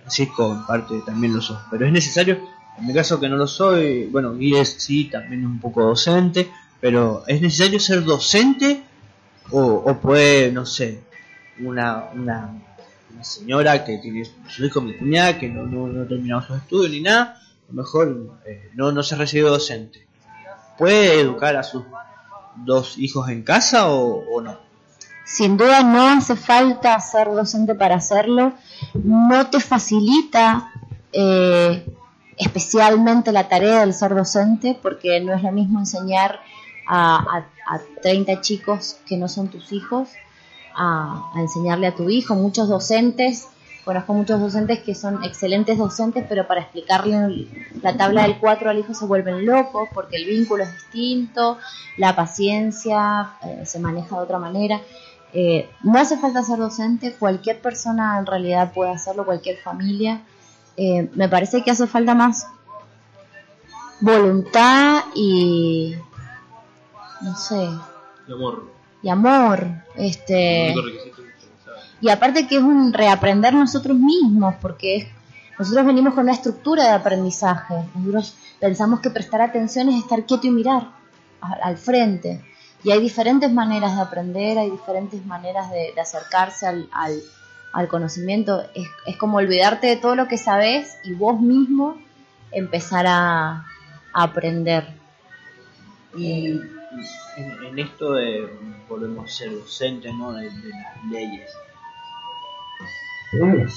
Francisco, 0.00 0.52
en 0.52 0.64
parte, 0.64 1.00
también 1.04 1.34
lo 1.34 1.42
sos. 1.42 1.58
Pero 1.70 1.86
es 1.86 1.92
necesario, 1.92 2.38
en 2.78 2.86
mi 2.86 2.94
caso 2.94 3.18
que 3.18 3.28
no 3.28 3.36
lo 3.36 3.46
soy, 3.46 4.06
bueno, 4.06 4.34
Guides 4.34 4.76
sí, 4.78 5.04
también 5.04 5.44
un 5.44 5.60
poco 5.60 5.82
docente. 5.82 6.50
Pero 6.80 7.24
¿es 7.26 7.40
necesario 7.40 7.80
ser 7.80 8.04
docente? 8.04 8.82
O, 9.50 9.62
o 9.62 9.98
puede, 9.98 10.52
no 10.52 10.64
sé, 10.66 11.00
una, 11.58 12.10
una 12.14 12.52
una 13.18 13.24
señora 13.24 13.84
que 13.84 13.98
tiene 13.98 14.24
su 14.48 14.64
hijo, 14.64 14.80
mi 14.80 14.96
cuñada, 14.96 15.38
que 15.38 15.48
no, 15.48 15.66
no, 15.66 15.86
no 15.88 16.42
sus 16.42 16.56
estudios 16.56 16.90
ni 16.90 17.00
nada, 17.00 17.40
a 17.40 17.72
lo 17.72 17.74
mejor 17.74 18.38
eh, 18.46 18.70
no, 18.74 18.92
no 18.92 19.02
se 19.02 19.16
recibe 19.16 19.48
docente. 19.48 20.06
¿Puede 20.76 21.20
educar 21.20 21.56
a 21.56 21.62
sus 21.62 21.84
dos 22.56 22.98
hijos 22.98 23.28
en 23.28 23.42
casa 23.42 23.88
o, 23.88 24.24
o 24.30 24.40
no? 24.40 24.67
Sin 25.28 25.58
duda 25.58 25.82
no 25.82 26.08
hace 26.08 26.36
falta 26.36 26.98
ser 27.00 27.30
docente 27.30 27.74
para 27.74 27.96
hacerlo, 27.96 28.54
no 28.94 29.50
te 29.50 29.60
facilita 29.60 30.72
eh, 31.12 31.84
especialmente 32.38 33.30
la 33.30 33.46
tarea 33.46 33.80
del 33.80 33.92
ser 33.92 34.14
docente, 34.14 34.78
porque 34.80 35.20
no 35.20 35.34
es 35.34 35.42
lo 35.42 35.52
mismo 35.52 35.80
enseñar 35.80 36.40
a, 36.86 37.16
a, 37.16 37.74
a 37.74 37.80
30 38.02 38.40
chicos 38.40 38.96
que 39.06 39.18
no 39.18 39.28
son 39.28 39.48
tus 39.48 39.70
hijos, 39.72 40.08
a, 40.74 41.30
a 41.34 41.40
enseñarle 41.40 41.88
a 41.88 41.94
tu 41.94 42.08
hijo. 42.08 42.34
Muchos 42.34 42.70
docentes, 42.70 43.48
conozco 43.84 44.14
muchos 44.14 44.40
docentes 44.40 44.78
que 44.80 44.94
son 44.94 45.22
excelentes 45.24 45.76
docentes, 45.76 46.24
pero 46.26 46.46
para 46.46 46.62
explicarle 46.62 47.48
la 47.82 47.98
tabla 47.98 48.22
del 48.22 48.38
4 48.38 48.70
al 48.70 48.78
hijo 48.78 48.94
se 48.94 49.04
vuelven 49.04 49.44
locos, 49.44 49.90
porque 49.92 50.16
el 50.16 50.24
vínculo 50.24 50.62
es 50.62 50.72
distinto, 50.72 51.58
la 51.98 52.16
paciencia 52.16 53.32
eh, 53.42 53.66
se 53.66 53.78
maneja 53.78 54.16
de 54.16 54.22
otra 54.22 54.38
manera. 54.38 54.80
Eh, 55.34 55.68
no 55.82 55.98
hace 55.98 56.16
falta 56.18 56.42
ser 56.42 56.58
docente, 56.58 57.14
cualquier 57.18 57.60
persona 57.60 58.18
en 58.18 58.26
realidad 58.26 58.72
puede 58.72 58.90
hacerlo, 58.92 59.24
cualquier 59.26 59.58
familia. 59.58 60.22
Eh, 60.76 61.10
me 61.14 61.28
parece 61.28 61.62
que 61.62 61.70
hace 61.70 61.86
falta 61.86 62.14
más 62.14 62.46
voluntad 64.00 65.02
y 65.14 65.94
no 67.20 67.36
sé, 67.36 67.68
Mi 68.26 68.34
amor. 68.34 68.70
y 69.02 69.08
amor, 69.08 69.66
este 69.96 70.74
y 72.00 72.08
aparte 72.10 72.46
que 72.46 72.56
es 72.58 72.62
un 72.62 72.92
reaprender 72.92 73.52
nosotros 73.54 73.96
mismos, 73.98 74.54
porque 74.62 74.96
es- 74.96 75.06
nosotros 75.58 75.84
venimos 75.84 76.14
con 76.14 76.22
una 76.22 76.32
estructura 76.32 76.84
de 76.84 76.90
aprendizaje. 76.90 77.74
Nosotros 77.96 78.36
pensamos 78.60 79.00
que 79.00 79.10
prestar 79.10 79.40
atención 79.40 79.88
es 79.88 79.96
estar 80.04 80.24
quieto 80.24 80.46
y 80.46 80.50
mirar 80.50 80.90
al 81.40 81.76
frente. 81.76 82.44
Y 82.84 82.92
hay 82.92 83.00
diferentes 83.00 83.52
maneras 83.52 83.96
de 83.96 84.02
aprender, 84.02 84.58
hay 84.58 84.70
diferentes 84.70 85.24
maneras 85.26 85.70
de, 85.70 85.92
de 85.94 86.00
acercarse 86.00 86.66
al, 86.66 86.88
al- 86.92 87.22
al 87.72 87.88
conocimiento. 87.88 88.62
Es, 88.74 88.86
es 89.06 89.16
como 89.16 89.38
olvidarte 89.38 89.88
de 89.88 89.96
todo 89.96 90.14
lo 90.14 90.28
que 90.28 90.38
sabes 90.38 90.98
y 91.04 91.12
vos 91.12 91.40
mismo 91.40 91.96
empezar 92.52 93.06
a, 93.06 93.66
a 94.12 94.22
aprender. 94.22 94.86
Y 96.16 96.46
en, 96.46 97.64
en 97.66 97.78
esto 97.78 98.12
de, 98.14 98.48
volvemos 98.88 99.24
a 99.24 99.28
ser 99.28 99.50
docentes, 99.52 100.14
¿no? 100.14 100.32
De, 100.32 100.44
de 100.48 100.68
las 100.70 101.04
leyes. 101.10 101.50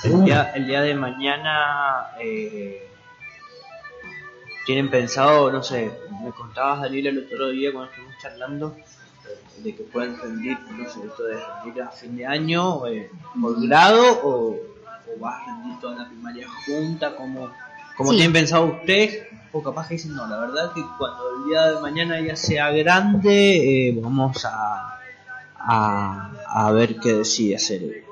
El 0.05 0.24
día, 0.24 0.51
el 0.55 0.67
día 0.67 0.81
de 0.81 0.93
mañana 0.96 2.08
eh, 2.22 2.89
tienen 4.71 4.89
pensado, 4.89 5.51
no 5.51 5.61
sé, 5.61 5.91
me 6.23 6.31
contabas 6.31 6.81
Daniel 6.83 7.07
el 7.07 7.25
otro 7.25 7.49
día 7.49 7.73
cuando 7.73 7.91
estuvimos 7.91 8.15
charlando 8.21 8.75
eh, 8.77 9.61
de 9.63 9.75
que 9.75 9.83
pueden 9.83 10.17
rendir, 10.17 10.57
no 10.77 10.89
sé, 10.89 10.99
esto 11.05 11.23
de 11.23 11.37
rendir 11.63 11.83
a 11.83 11.89
fin 11.89 12.15
de 12.15 12.25
año 12.25 12.87
eh, 12.87 13.09
por 13.41 13.61
grado 13.67 14.01
o, 14.23 14.51
o 14.51 15.19
vas 15.19 15.41
a 15.41 15.45
rendir 15.57 15.77
toda 15.81 15.95
la 15.97 16.07
primaria 16.07 16.47
junta, 16.65 17.15
como, 17.17 17.49
como 17.97 18.11
Sí. 18.11 18.15
tienen 18.15 18.31
pensado 18.33 18.63
ustedes, 18.65 19.27
o 19.51 19.61
capaz 19.61 19.89
que 19.89 19.95
dicen, 19.95 20.15
no, 20.15 20.25
la 20.25 20.39
verdad 20.39 20.71
que 20.73 20.81
cuando 20.97 21.23
el 21.37 21.49
día 21.49 21.65
de 21.71 21.81
mañana 21.81 22.21
ya 22.21 22.37
sea 22.37 22.71
grande, 22.71 23.89
eh, 23.89 23.99
vamos 24.01 24.45
a, 24.45 24.99
a, 25.57 26.31
a 26.47 26.71
ver 26.71 26.97
qué 26.97 27.11
decide 27.15 27.57
hacer. 27.57 28.05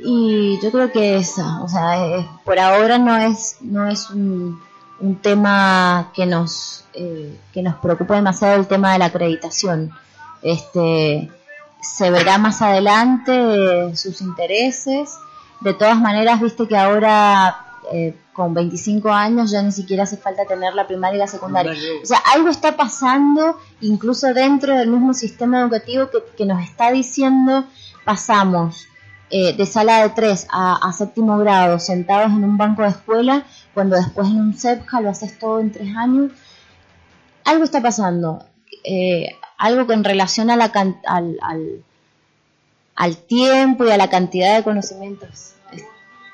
Y 0.00 0.58
yo 0.62 0.70
creo 0.70 0.90
que 0.90 1.16
esa, 1.18 1.62
o 1.62 1.68
sea, 1.68 2.06
eh, 2.18 2.26
por 2.44 2.58
ahora 2.58 2.98
no 2.98 3.16
es, 3.16 3.56
no 3.60 3.86
es 3.88 4.08
un, 4.10 4.60
un 5.00 5.16
tema 5.16 6.10
que 6.14 6.26
nos, 6.26 6.84
eh, 6.94 7.38
que 7.52 7.62
nos 7.62 7.76
preocupe 7.76 8.14
demasiado 8.14 8.56
el 8.56 8.66
tema 8.66 8.92
de 8.92 8.98
la 8.98 9.06
acreditación. 9.06 9.92
Este, 10.42 11.30
se 11.80 12.10
verá 12.10 12.38
más 12.38 12.62
adelante 12.62 13.32
eh, 13.34 13.96
sus 13.96 14.20
intereses. 14.20 15.10
De 15.60 15.74
todas 15.74 16.00
maneras, 16.00 16.40
viste 16.40 16.66
que 16.66 16.76
ahora 16.76 17.64
eh, 17.92 18.16
con 18.32 18.54
25 18.54 19.10
años 19.10 19.50
ya 19.50 19.62
ni 19.62 19.72
siquiera 19.72 20.04
hace 20.04 20.16
falta 20.16 20.44
tener 20.44 20.74
la 20.74 20.86
primaria 20.86 21.16
y 21.16 21.20
la 21.20 21.26
secundaria. 21.26 21.72
O 22.02 22.06
sea, 22.06 22.18
algo 22.34 22.48
está 22.48 22.76
pasando 22.76 23.58
incluso 23.80 24.32
dentro 24.34 24.76
del 24.76 24.88
mismo 24.88 25.14
sistema 25.14 25.60
educativo 25.60 26.08
que, 26.10 26.18
que 26.36 26.44
nos 26.44 26.62
está 26.62 26.90
diciendo 26.90 27.64
pasamos 28.04 28.88
eh, 29.30 29.52
de 29.56 29.66
sala 29.66 30.02
de 30.02 30.10
3 30.10 30.46
a, 30.50 30.88
a 30.88 30.92
séptimo 30.92 31.38
grado 31.38 31.78
sentados 31.78 32.30
en 32.32 32.44
un 32.44 32.56
banco 32.56 32.82
de 32.82 32.88
escuela, 32.88 33.44
cuando 33.74 33.96
después 33.96 34.28
en 34.28 34.40
un 34.40 34.54
CEPJA 34.54 35.00
lo 35.00 35.10
haces 35.10 35.38
todo 35.38 35.60
en 35.60 35.70
tres 35.72 35.94
años. 35.96 36.32
Algo 37.44 37.64
está 37.64 37.80
pasando. 37.82 38.44
eh, 38.84 39.30
algo 39.58 39.86
que 39.86 39.92
en 39.94 40.04
relación 40.04 40.50
a 40.50 40.56
la 40.56 40.70
can- 40.70 41.00
al, 41.06 41.36
al, 41.42 41.82
al 42.94 43.16
tiempo 43.16 43.84
y 43.84 43.90
a 43.90 43.96
la 43.96 44.08
cantidad 44.08 44.56
de 44.56 44.62
conocimientos. 44.62 45.54
Es 45.72 45.82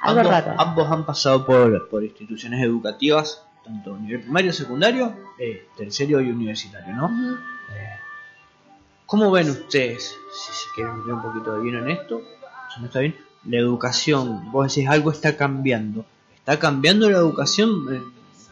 algo 0.02 0.20
ambos, 0.20 0.32
raro. 0.32 0.54
ambos 0.60 0.90
han 0.90 1.06
pasado 1.06 1.46
por, 1.46 1.88
por 1.88 2.04
instituciones 2.04 2.62
educativas, 2.62 3.42
tanto 3.64 3.94
a 3.94 3.98
nivel 3.98 4.20
primario, 4.20 4.52
secundario, 4.52 5.16
eh, 5.38 5.66
terciario 5.76 6.20
y 6.20 6.30
universitario, 6.30 6.94
¿no? 6.94 7.08
Eh, 7.74 7.88
¿Cómo 9.06 9.30
ven 9.30 9.48
ustedes, 9.50 10.14
si 10.32 10.52
se 10.52 10.68
quieren 10.74 10.98
meter 10.98 11.14
un 11.14 11.22
poquito 11.22 11.54
de 11.54 11.64
lleno 11.64 11.78
en 11.78 11.90
esto, 11.90 12.20
no 12.80 12.86
está 12.86 13.00
bien, 13.00 13.16
la 13.44 13.58
educación? 13.58 14.50
Vos 14.50 14.74
decís, 14.74 14.88
algo 14.88 15.10
está 15.10 15.36
cambiando. 15.36 16.04
¿Está 16.34 16.58
cambiando 16.58 17.08
la 17.10 17.18
educación? 17.18 17.94
Eh, 17.94 18.02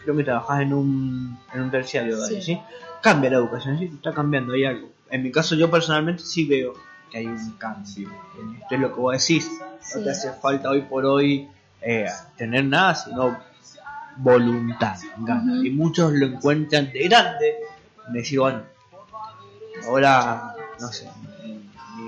creo 0.02 0.16
que 0.16 0.24
trabajás 0.24 0.62
en 0.62 0.72
un, 0.72 1.38
en 1.52 1.62
un 1.62 1.70
terciario, 1.70 2.16
Sí. 2.26 2.42
¿sí? 2.42 2.60
Cambia 3.02 3.30
la 3.30 3.36
educación, 3.36 3.78
¿sí? 3.78 3.90
Está 3.94 4.12
cambiando, 4.12 4.52
hay 4.52 4.64
algo. 4.64 4.90
En 5.10 5.22
mi 5.22 5.30
caso, 5.30 5.54
yo 5.54 5.70
personalmente 5.70 6.22
sí 6.22 6.46
veo 6.46 6.74
que 7.10 7.18
hay 7.18 7.26
un 7.26 7.52
cambio. 7.58 8.08
Esto 8.60 8.74
es 8.74 8.80
lo 8.80 8.94
que 8.94 9.00
vos 9.00 9.12
decís. 9.12 9.50
Sí. 9.80 9.98
No 9.98 10.04
te 10.04 10.10
hace 10.10 10.32
falta 10.32 10.70
hoy 10.70 10.82
por 10.82 11.04
hoy 11.04 11.48
eh, 11.82 12.06
tener 12.36 12.64
nada, 12.64 12.94
sino 12.94 13.36
voluntad, 14.16 14.96
ganas. 15.18 15.64
Y 15.64 15.70
muchos 15.70 16.12
lo 16.12 16.26
encuentran 16.26 16.92
de 16.92 17.08
grande. 17.08 17.54
Me 18.10 18.20
decir, 18.20 18.38
bueno, 18.40 18.62
ahora, 19.86 20.54
no 20.80 20.88
sé, 20.88 21.08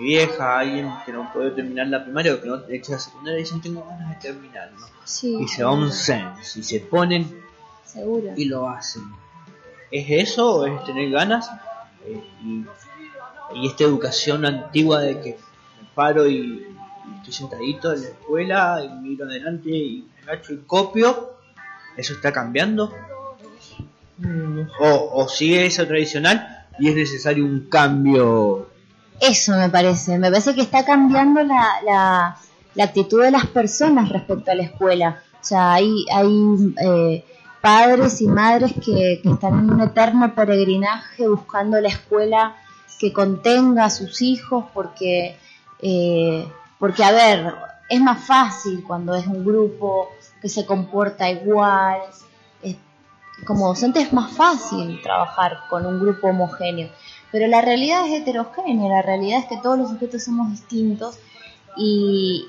vieja, 0.04 0.58
alguien 0.61 0.90
que 1.04 1.12
no 1.12 1.32
puede 1.32 1.50
terminar 1.50 1.87
la 1.88 2.04
primaria 2.04 2.34
o 2.34 2.40
que 2.40 2.46
no 2.46 2.62
hecho 2.68 2.92
la 2.92 2.99
secundaria, 2.99 3.38
dicen, 3.40 3.61
tengo 3.61 3.84
ganas 3.88 4.11
de 4.11 4.16
terminar, 4.28 4.70
¿no? 4.78 4.87
Sí, 5.04 5.37
Y 5.40 5.49
se 5.49 5.64
va 5.64 5.70
a 5.70 5.73
un 5.73 5.90
censo 5.90 6.58
y 6.61 6.62
se 6.62 6.80
ponen 6.80 7.40
seguro. 7.84 8.32
y 8.37 8.44
lo 8.46 8.68
hacen. 8.68 9.02
¿Es 9.90 10.06
eso 10.28 10.56
o 10.56 10.66
es 10.66 10.84
tener 10.84 11.11
ganas? 11.11 11.50
Eh, 12.06 12.23
y, 12.44 12.64
y 13.54 13.66
esta 13.66 13.84
educación 13.84 14.44
antigua 14.46 15.00
de 15.00 15.20
que 15.20 15.30
me 15.80 15.88
paro 15.94 16.26
y, 16.26 16.37
y 16.37 17.16
estoy 17.18 17.32
sentadito 17.32 17.92
en 17.92 18.02
la 18.02 18.08
escuela 18.08 18.82
y 18.84 18.88
miro 19.00 19.25
adelante 19.26 19.70
y 19.70 20.06
me 20.16 20.23
agacho 20.32 20.52
y 20.54 20.58
copio, 20.66 21.34
¿eso 21.96 22.12
está 22.14 22.32
cambiando? 22.32 22.92
¿O, 24.80 25.11
o 25.23 25.28
sigue 25.28 25.66
eso 25.66 25.87
tradicional 25.87 26.66
y 26.78 26.88
es 26.88 26.94
necesario 26.96 27.44
un 27.44 27.68
cambio? 27.68 28.68
Eso 29.21 29.52
me 29.56 29.68
parece. 29.68 30.18
Me 30.18 30.30
parece 30.30 30.54
que 30.54 30.62
está 30.62 30.85
cambiando 30.85 31.42
la, 31.42 31.80
la, 31.85 32.37
la 32.75 32.85
actitud 32.85 33.23
de 33.23 33.30
las 33.30 33.47
personas 33.47 34.09
respecto 34.09 34.50
a 34.50 34.54
la 34.54 34.64
escuela. 34.64 35.23
O 35.40 35.44
sea, 35.44 35.75
hay, 35.75 36.04
hay 36.12 36.75
eh, 36.85 37.25
padres 37.61 38.21
y 38.21 38.26
madres 38.26 38.73
que, 38.75 39.21
que 39.23 39.30
están 39.30 39.59
en 39.59 39.71
un 39.73 39.80
eterno 39.80 40.35
peregrinaje 40.35 41.28
buscando 41.28 41.80
la 41.80 41.88
escuela 41.88 42.56
que 42.99 43.12
contenga 43.12 43.85
a 43.87 43.90
sus 43.90 44.23
hijos 44.23 44.64
porque, 44.73 45.37
eh, 45.80 46.47
porque 46.78 47.04
a 47.04 47.12
ver, 47.12 47.54
es 47.88 48.00
más 48.00 48.25
fácil 48.25 48.83
cuando 48.87 49.14
es 49.14 49.26
un 49.26 49.44
grupo 49.44 50.11
que 50.40 50.49
se 50.49 50.64
comporta 50.66 51.30
igual. 51.30 51.99
Es- 52.62 52.76
como 53.47 53.66
docente 53.68 54.00
es 54.00 54.12
más 54.12 54.33
fácil 54.33 55.00
trabajar 55.02 55.59
con 55.68 55.85
un 55.85 55.99
grupo 56.00 56.28
homogéneo. 56.28 56.88
Pero 57.34 57.48
la 57.48 57.62
realidad 57.62 58.06
es 58.06 58.20
heterogénea, 58.20 58.88
la 58.88 59.02
realidad 59.02 59.40
es 59.40 59.46
que 59.46 59.56
todos 59.56 59.76
los 59.76 59.90
sujetos 59.90 60.22
somos 60.22 60.52
distintos 60.52 61.18
y, 61.76 62.46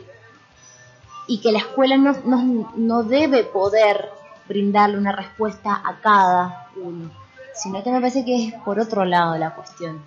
y 1.27 1.41
que 1.41 1.51
la 1.51 1.57
escuela 1.57 1.97
no, 1.97 2.13
no, 2.23 2.71
no 2.75 3.01
debe 3.01 3.45
poder 3.45 4.11
brindarle 4.47 4.99
una 4.99 5.11
respuesta 5.11 5.81
a 5.83 5.99
cada 6.01 6.67
uno, 6.75 7.09
sino 7.55 7.83
que 7.83 7.89
me 7.89 7.99
parece 7.99 8.23
que 8.23 8.45
es 8.45 8.53
por 8.63 8.79
otro 8.79 9.05
lado 9.05 9.35
la 9.39 9.55
cuestión. 9.55 10.03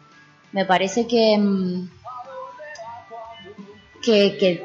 Me 0.53 0.65
parece 0.65 1.09
que, 1.09 1.37
mm, 1.37 1.91
que, 4.01 4.39
que, 4.39 4.63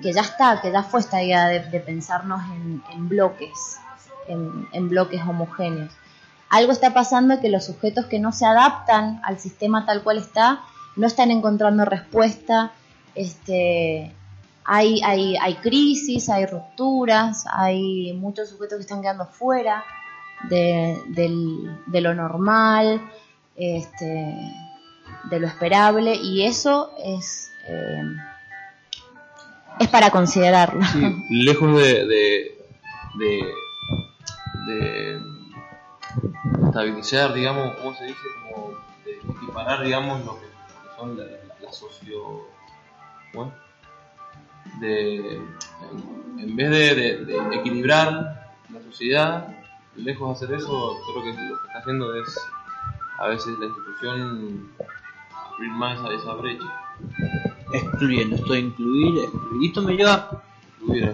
que, 0.00 0.12
ya 0.14 0.22
está, 0.22 0.62
que 0.62 0.72
ya 0.72 0.82
fue 0.82 1.00
esta 1.00 1.22
idea 1.22 1.48
de, 1.48 1.60
de 1.60 1.80
pensarnos 1.80 2.40
en, 2.54 2.82
en 2.90 3.06
bloques, 3.06 3.76
en, 4.28 4.66
en 4.72 4.88
bloques 4.88 5.20
homogéneos 5.20 5.92
algo 6.48 6.72
está 6.72 6.94
pasando 6.94 7.40
que 7.40 7.48
los 7.48 7.64
sujetos 7.64 8.06
que 8.06 8.18
no 8.18 8.32
se 8.32 8.46
adaptan 8.46 9.20
al 9.24 9.38
sistema 9.38 9.84
tal 9.84 10.02
cual 10.02 10.18
está 10.18 10.60
no 10.96 11.06
están 11.06 11.30
encontrando 11.30 11.84
respuesta 11.84 12.72
este, 13.16 14.12
hay, 14.64 15.00
hay, 15.02 15.36
hay 15.36 15.54
crisis, 15.56 16.28
hay 16.28 16.46
rupturas, 16.46 17.44
hay 17.50 18.12
muchos 18.12 18.50
sujetos 18.50 18.76
que 18.76 18.82
están 18.82 19.00
quedando 19.00 19.26
fuera 19.26 19.84
de, 20.48 20.96
de 21.86 22.00
lo 22.00 22.14
normal, 22.14 23.00
este, 23.56 24.34
de 25.30 25.40
lo 25.40 25.46
esperable, 25.46 26.14
y 26.14 26.44
eso 26.44 26.92
es, 27.02 27.50
eh, 27.68 28.02
es 29.80 29.88
para 29.88 30.10
considerarlo. 30.10 30.84
Lejos 31.30 31.76
de, 31.78 32.06
de 34.66 35.35
estabilizar, 36.66 37.32
digamos, 37.34 37.74
¿cómo 37.76 37.94
se 37.94 38.04
dice? 38.04 38.20
Como 38.50 38.74
de 39.04 39.12
equiparar, 39.18 39.82
digamos, 39.84 40.24
lo 40.24 40.38
que, 40.40 40.46
son 40.96 41.16
la, 41.16 41.24
la 41.62 41.72
socio... 41.72 42.46
¿cómo 43.32 43.46
es? 43.46 44.80
De, 44.80 45.36
en, 46.38 46.56
vez 46.56 46.70
de, 46.70 46.94
de- 46.94 47.24
de 47.24 47.56
equilibrar 47.56 48.50
la 48.72 48.80
sociedad, 48.82 49.48
lejos 49.94 50.40
de 50.40 50.44
hacer 50.46 50.56
eso, 50.56 50.96
creo 51.12 51.22
que 51.24 51.30
lo 51.42 51.56
que 51.60 51.66
está 51.66 51.78
haciendo 51.78 52.14
es 52.20 52.38
a 53.18 53.28
veces 53.28 53.58
la 53.58 53.66
institución 53.66 54.70
abrir 55.54 55.70
más 55.70 55.98
esa, 56.00 56.12
esa 56.12 56.34
brecha. 56.34 56.64
Excluyendo, 57.72 58.36
esto 58.36 58.52
de 58.52 58.58
incluir, 58.60 59.24
excluir. 59.24 59.68
Esto 59.68 59.82
me 59.82 59.96
lleva 59.96 60.42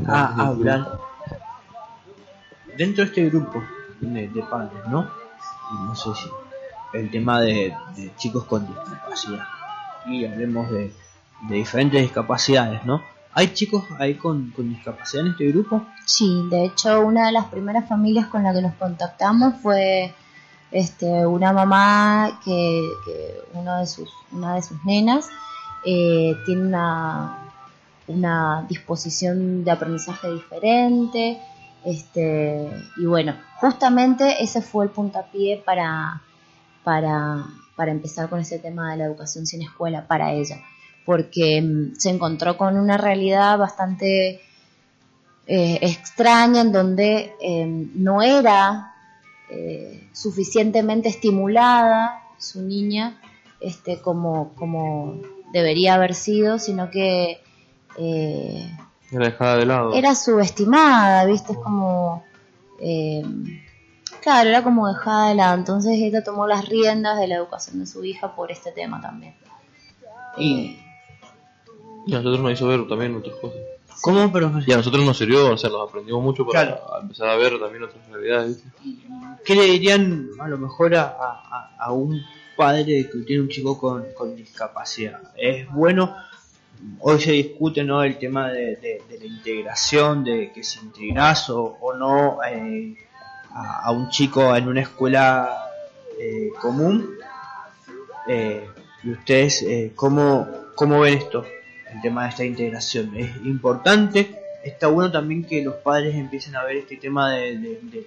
a 0.08 0.24
a 0.42 0.46
hablar 0.48 0.98
dentro 2.76 3.04
de 3.04 3.08
este 3.10 3.28
grupo 3.30 3.62
de, 4.02 4.44
padres, 4.50 4.80
¿no? 4.88 5.02
Y 5.02 5.86
no 5.86 5.94
sé 5.94 6.10
si 6.14 6.28
el 6.98 7.10
tema 7.10 7.40
de, 7.40 7.74
chicos 8.16 8.44
con 8.44 8.66
discapacidad. 8.66 9.46
Y 10.06 10.24
hablemos 10.24 10.70
de, 10.70 10.92
diferentes 11.48 12.00
discapacidades, 12.00 12.84
¿no? 12.84 13.02
¿Hay 13.34 13.54
chicos 13.54 13.84
ahí 13.98 14.14
con, 14.14 14.50
con 14.50 14.68
discapacidad 14.68 15.24
en 15.24 15.32
este 15.32 15.46
grupo? 15.48 15.86
Sí, 16.04 16.46
de 16.50 16.66
hecho 16.66 17.00
una 17.00 17.26
de 17.26 17.32
las 17.32 17.46
primeras 17.46 17.88
familias 17.88 18.26
con 18.26 18.42
la 18.42 18.52
que 18.52 18.60
nos 18.60 18.74
contactamos 18.74 19.54
fue 19.62 20.12
este, 20.70 21.26
una 21.26 21.52
mamá 21.52 22.40
que, 22.44 22.86
que 23.06 23.40
uno 23.54 23.78
de 23.78 23.86
sus, 23.86 24.10
una 24.32 24.56
de 24.56 24.62
sus 24.62 24.84
nenas 24.84 25.30
eh, 25.84 26.36
tiene 26.44 26.62
una, 26.62 27.38
una 28.06 28.66
disposición 28.68 29.64
de 29.64 29.70
aprendizaje 29.70 30.30
diferente. 30.30 31.40
Este, 31.84 32.68
y 32.96 33.06
bueno, 33.06 33.36
justamente 33.56 34.42
ese 34.42 34.62
fue 34.62 34.84
el 34.84 34.90
puntapié 34.90 35.62
para, 35.64 36.22
para, 36.84 37.44
para 37.76 37.90
empezar 37.90 38.28
con 38.28 38.40
ese 38.40 38.58
tema 38.58 38.92
de 38.92 38.98
la 38.98 39.04
educación 39.04 39.46
sin 39.46 39.62
escuela 39.62 40.06
para 40.06 40.32
ella, 40.32 40.60
porque 41.04 41.60
mm, 41.60 41.96
se 41.96 42.10
encontró 42.10 42.56
con 42.56 42.76
una 42.76 42.96
realidad 42.96 43.58
bastante 43.58 44.40
eh, 45.46 45.78
extraña 45.82 46.60
en 46.60 46.72
donde 46.72 47.34
eh, 47.40 47.66
no 47.94 48.22
era 48.22 48.94
eh, 49.50 50.08
suficientemente 50.12 51.08
estimulada 51.08 52.22
su 52.38 52.62
niña 52.62 53.20
este, 53.60 54.00
como, 54.00 54.54
como 54.54 55.20
debería 55.52 55.94
haber 55.94 56.14
sido, 56.14 56.58
sino 56.58 56.90
que 56.90 57.40
eh, 57.98 58.70
Era 59.12 59.26
dejada 59.26 59.56
de 59.58 59.66
lado. 59.66 59.92
era 59.94 60.14
subestimada, 60.14 61.24
¿viste? 61.26 61.52
Es 61.52 61.58
como... 61.58 62.24
eh, 62.80 63.22
claro, 64.22 64.48
era 64.48 64.62
como 64.64 64.88
dejada 64.88 65.28
de 65.28 65.34
lado. 65.34 65.54
Entonces 65.58 65.92
ella 65.98 66.24
tomó 66.24 66.46
las 66.46 66.68
riendas 66.68 67.18
de 67.20 67.28
la 67.28 67.36
educación 67.36 67.78
de 67.80 67.86
su 67.86 68.02
hija 68.04 68.34
por 68.34 68.50
este 68.50 68.72
tema 68.72 69.00
también. 69.00 69.34
Y 70.38 70.78
Y 72.06 72.14
a 72.14 72.18
nosotros 72.18 72.40
nos 72.40 72.52
hizo 72.52 72.66
ver 72.66 72.88
también 72.88 73.14
otras 73.16 73.36
cosas. 73.36 73.58
¿Cómo, 74.00 74.32
profesor? 74.32 74.64
Y 74.68 74.72
a 74.72 74.76
nosotros 74.78 75.04
nos 75.04 75.16
sirvió, 75.18 75.52
o 75.52 75.56
sea, 75.56 75.70
nos 75.70 75.88
aprendimos 75.88 76.22
mucho 76.22 76.44
para 76.46 76.66
Claro. 76.66 76.82
empezar 77.02 77.28
a 77.28 77.36
ver 77.36 77.60
también 77.60 77.84
otras 77.84 78.04
realidades. 78.08 78.62
¿viste? 78.64 78.70
¿Qué 79.44 79.54
le 79.54 79.64
dirían 79.64 80.28
a 80.40 80.48
lo 80.48 80.58
mejor 80.58 80.94
a, 80.96 81.02
a- 81.04 81.76
a 81.78 81.92
un 81.92 82.20
padre 82.56 82.84
que 82.84 83.04
tiene 83.26 83.42
un 83.42 83.48
chico 83.48 83.78
con, 83.78 84.06
con 84.14 84.34
discapacidad? 84.34 85.20
Es 85.36 85.70
bueno, 85.70 86.16
hoy 87.00 87.20
se 87.20 87.32
discute 87.32 87.84
¿no? 87.84 88.02
el 88.02 88.18
tema 88.18 88.50
de, 88.50 88.76
de- 88.76 89.02
la 89.18 89.24
integración, 89.26 90.24
de 90.24 90.50
que 90.52 90.62
si 90.64 90.80
integras 90.80 91.48
o, 91.50 91.78
no 91.96 92.38
eh, 92.44 92.96
a, 93.54 93.90
un 93.92 94.08
chico 94.10 94.54
en 94.56 94.68
una 94.68 94.80
escuela 94.82 95.66
eh, 96.18 96.48
común. 96.60 97.08
Eh, 98.28 98.66
¿Y 99.04 99.10
ustedes 99.10 99.64
¿cómo, 99.96 100.46
cómo 100.76 101.00
ven 101.00 101.18
esto? 101.18 101.44
El 101.92 102.00
tema 102.00 102.22
de 102.24 102.28
esta 102.30 102.44
integración. 102.44 103.16
¿Es 103.16 103.34
importante? 103.44 104.38
Está 104.64 104.86
bueno 104.86 105.10
también 105.10 105.44
que 105.44 105.60
los 105.62 105.74
padres 105.74 106.14
empiecen 106.14 106.54
a 106.56 106.62
ver 106.64 106.76
este 106.76 106.96
tema 106.96 107.30
de, 107.32 107.58
de- 107.58 108.06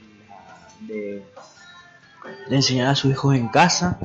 de 2.50 2.56
enseñar 2.56 2.88
a 2.88 2.96
sus 2.96 3.12
hijos 3.12 3.36
en 3.36 3.48
casa. 3.50 3.98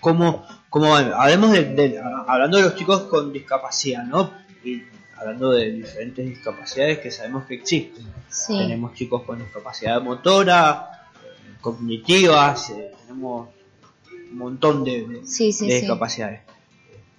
¿Cómo, 0.00 0.44
van? 0.80 1.12
Hablemos 1.14 1.52
de, 1.52 1.64
de- 1.64 2.00
hablando 2.26 2.56
de 2.56 2.62
los 2.64 2.76
chicos 2.76 3.02
con 3.04 3.32
discapacidad, 3.32 4.04
¿no? 4.04 4.32
Y 4.64 4.82
hablando 5.16 5.52
de 5.52 5.70
diferentes 5.72 6.24
discapacidades 6.26 6.98
que 6.98 7.10
sabemos 7.10 7.44
que 7.44 7.54
existen. 7.54 8.04
Sí. 8.28 8.56
Tenemos 8.58 8.94
chicos 8.94 9.22
con 9.22 9.38
discapacidad 9.38 10.00
motora, 10.02 11.08
eh, 11.24 11.54
cognitivas, 11.60 12.70
eh, 12.70 12.92
tenemos 13.02 13.48
un 14.30 14.38
montón 14.38 14.84
de, 14.84 15.06
de- 15.06 15.26
Sí, 15.26 15.52
sí, 15.52 15.66
de 15.66 15.72
sí. 15.74 15.80
discapacidades. 15.80 16.40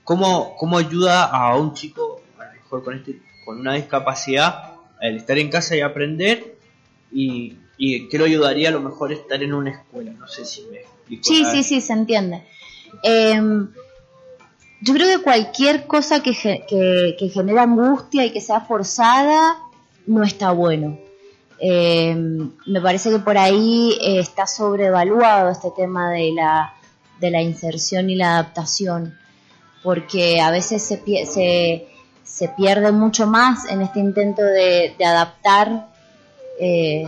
¿Cómo, 0.03 0.55
¿Cómo 0.57 0.77
ayuda 0.77 1.23
a 1.25 1.55
un 1.57 1.73
chico, 1.73 2.21
a 2.37 2.45
lo 2.45 2.51
mejor 2.53 2.83
con, 2.83 2.95
este, 2.95 3.19
con 3.45 3.59
una 3.59 3.73
discapacidad, 3.73 4.73
el 5.01 5.17
estar 5.17 5.37
en 5.37 5.49
casa 5.49 5.75
y 5.75 5.81
aprender? 5.81 6.55
Y, 7.11 7.57
y 7.77 8.07
qué 8.09 8.17
lo 8.17 8.25
ayudaría 8.25 8.69
a 8.69 8.71
lo 8.71 8.81
mejor 8.81 9.11
estar 9.13 9.41
en 9.41 9.53
una 9.53 9.71
escuela? 9.71 10.11
No 10.11 10.27
sé 10.27 10.45
si 10.45 10.63
me 10.69 10.77
explico. 10.79 11.23
Sí, 11.23 11.43
sí, 11.45 11.63
sí, 11.63 11.81
se 11.81 11.93
entiende. 11.93 12.43
Em, 13.03 13.69
yo 14.81 14.93
creo 14.93 15.17
que 15.17 15.23
cualquier 15.23 15.88
cosa 15.88 16.21
que, 16.21 16.34
que, 16.34 17.29
genera 17.29 17.63
angustia 17.63 18.25
y 18.25 18.31
que 18.31 18.41
sea 18.41 18.62
forzada 18.62 19.58
no 20.05 20.23
está 20.23 20.51
bueno. 20.51 20.99
Em, 21.60 22.51
me 22.67 22.81
parece 22.81 23.10
que 23.10 23.19
por 23.19 23.38
ahí 23.38 23.97
eh, 24.01 24.19
está 24.19 24.45
sobrevaluado 24.45 25.49
este 25.49 25.71
tema 25.71 26.12
de 26.12 26.34
la, 26.34 26.73
de 27.19 27.31
la 27.31 27.41
inserción 27.41 28.10
y 28.10 28.15
la 28.15 28.34
adaptación, 28.34 29.17
porque 29.81 30.41
a 30.41 30.51
veces 30.51 30.84
se, 30.84 31.01
se, 32.23 32.49
pierde 32.49 32.91
mucho 32.91 33.25
más 33.25 33.65
en 33.69 33.81
este 33.81 33.99
intento 33.99 34.43
de, 34.43 34.93
adaptar 35.03 35.88
eh, 36.60 37.08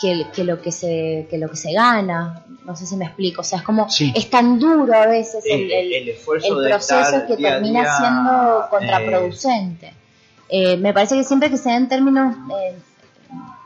que 0.00 0.44
lo 0.44 0.62
que 0.62 0.72
se 0.72 1.26
que 1.28 1.38
lo 1.38 1.50
que 1.50 1.56
se 1.56 1.72
gana 1.72 2.45
no 2.66 2.74
sé 2.76 2.84
si 2.86 2.96
me 2.96 3.04
explico 3.06 3.40
o 3.40 3.44
sea 3.44 3.58
es 3.60 3.64
como 3.64 3.88
Sí. 3.88 4.12
es 4.14 4.28
tan 4.28 4.58
duro 4.58 4.92
a 4.92 5.06
veces 5.06 5.42
el, 5.46 5.62
el, 5.62 5.72
el- 5.72 5.92
el 5.94 6.08
esfuerzo 6.10 6.58
el 6.58 6.64
de 6.64 6.70
proceso 6.70 7.26
que 7.26 7.36
día 7.36 7.50
termina 7.52 7.80
día, 7.82 7.96
siendo 7.96 8.66
contraproducente 8.70 9.92
Eh, 10.48 10.76
me 10.76 10.92
parece 10.92 11.16
que 11.16 11.24
siempre 11.24 11.48
que 11.50 11.56
se 11.56 11.70
den 11.70 11.88
términos 11.88 12.36
eh, 12.60 12.76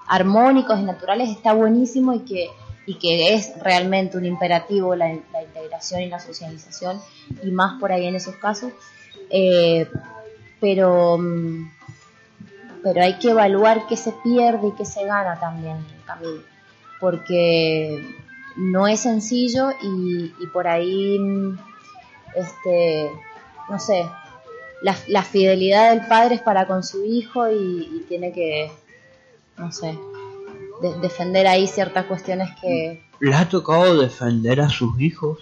armónicos 0.08 0.78
y 0.78 0.82
naturales 0.82 1.28
está 1.30 1.52
buenísimo 1.52 2.12
y 2.14 2.20
que 2.20 2.48
y 2.86 2.94
que 2.94 3.34
es 3.34 3.52
realmente 3.62 4.16
un 4.16 4.24
imperativo 4.24 4.94
la, 4.96 5.06
la 5.32 5.42
integración 5.42 6.00
y 6.00 6.08
la 6.08 6.18
socialización 6.18 6.98
y 7.42 7.50
más 7.50 7.78
por 7.80 7.92
ahí 7.92 8.06
en 8.06 8.14
esos 8.16 8.36
casos 8.36 8.72
Eh, 9.30 9.86
pero 10.60 11.16
mm, 11.18 11.70
pero 12.82 13.02
hay 13.02 13.18
que 13.18 13.30
evaluar 13.30 13.86
qué 13.88 13.96
se 13.96 14.12
pierde 14.24 14.68
y 14.68 14.72
qué 14.72 14.84
se 14.84 15.04
gana 15.04 15.38
también 15.38 15.76
en 15.76 15.84
el 15.98 16.04
camino, 16.06 16.42
porque 16.98 18.02
no 18.56 18.86
es 18.86 19.00
sencillo 19.00 19.70
y, 19.82 20.32
y 20.40 20.46
por 20.52 20.66
ahí, 20.68 21.18
este, 22.36 23.10
no 23.68 23.78
sé, 23.78 24.04
la, 24.82 24.96
la 25.08 25.22
fidelidad 25.22 25.90
del 25.94 26.06
padre 26.06 26.36
es 26.36 26.40
para 26.42 26.66
con 26.66 26.82
su 26.82 27.04
hijo 27.04 27.50
y, 27.50 27.54
y 27.96 28.04
tiene 28.08 28.32
que, 28.32 28.70
no 29.58 29.70
sé, 29.72 29.98
de- 30.82 30.98
defender 31.00 31.46
ahí 31.46 31.66
ciertas 31.66 32.06
cuestiones 32.06 32.48
que... 32.60 33.02
¿Les 33.20 33.34
ha 33.34 33.48
tocado 33.48 34.00
defender 34.00 34.60
a 34.60 34.68
sus 34.70 34.98
hijos? 35.00 35.38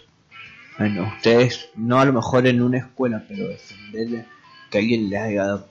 Bueno, 0.79 1.11
ustedes, 1.17 1.71
no 1.77 1.99
a 2.01 2.05
lo 2.05 2.13
mejor 2.13 2.47
en 2.47 2.61
una 2.63 2.79
escuela, 2.79 3.25
pero 3.29 3.49
defender 3.49 4.27
que 4.71 4.79
alguien 4.79 5.09
les 5.11 5.21
haya 5.21 5.65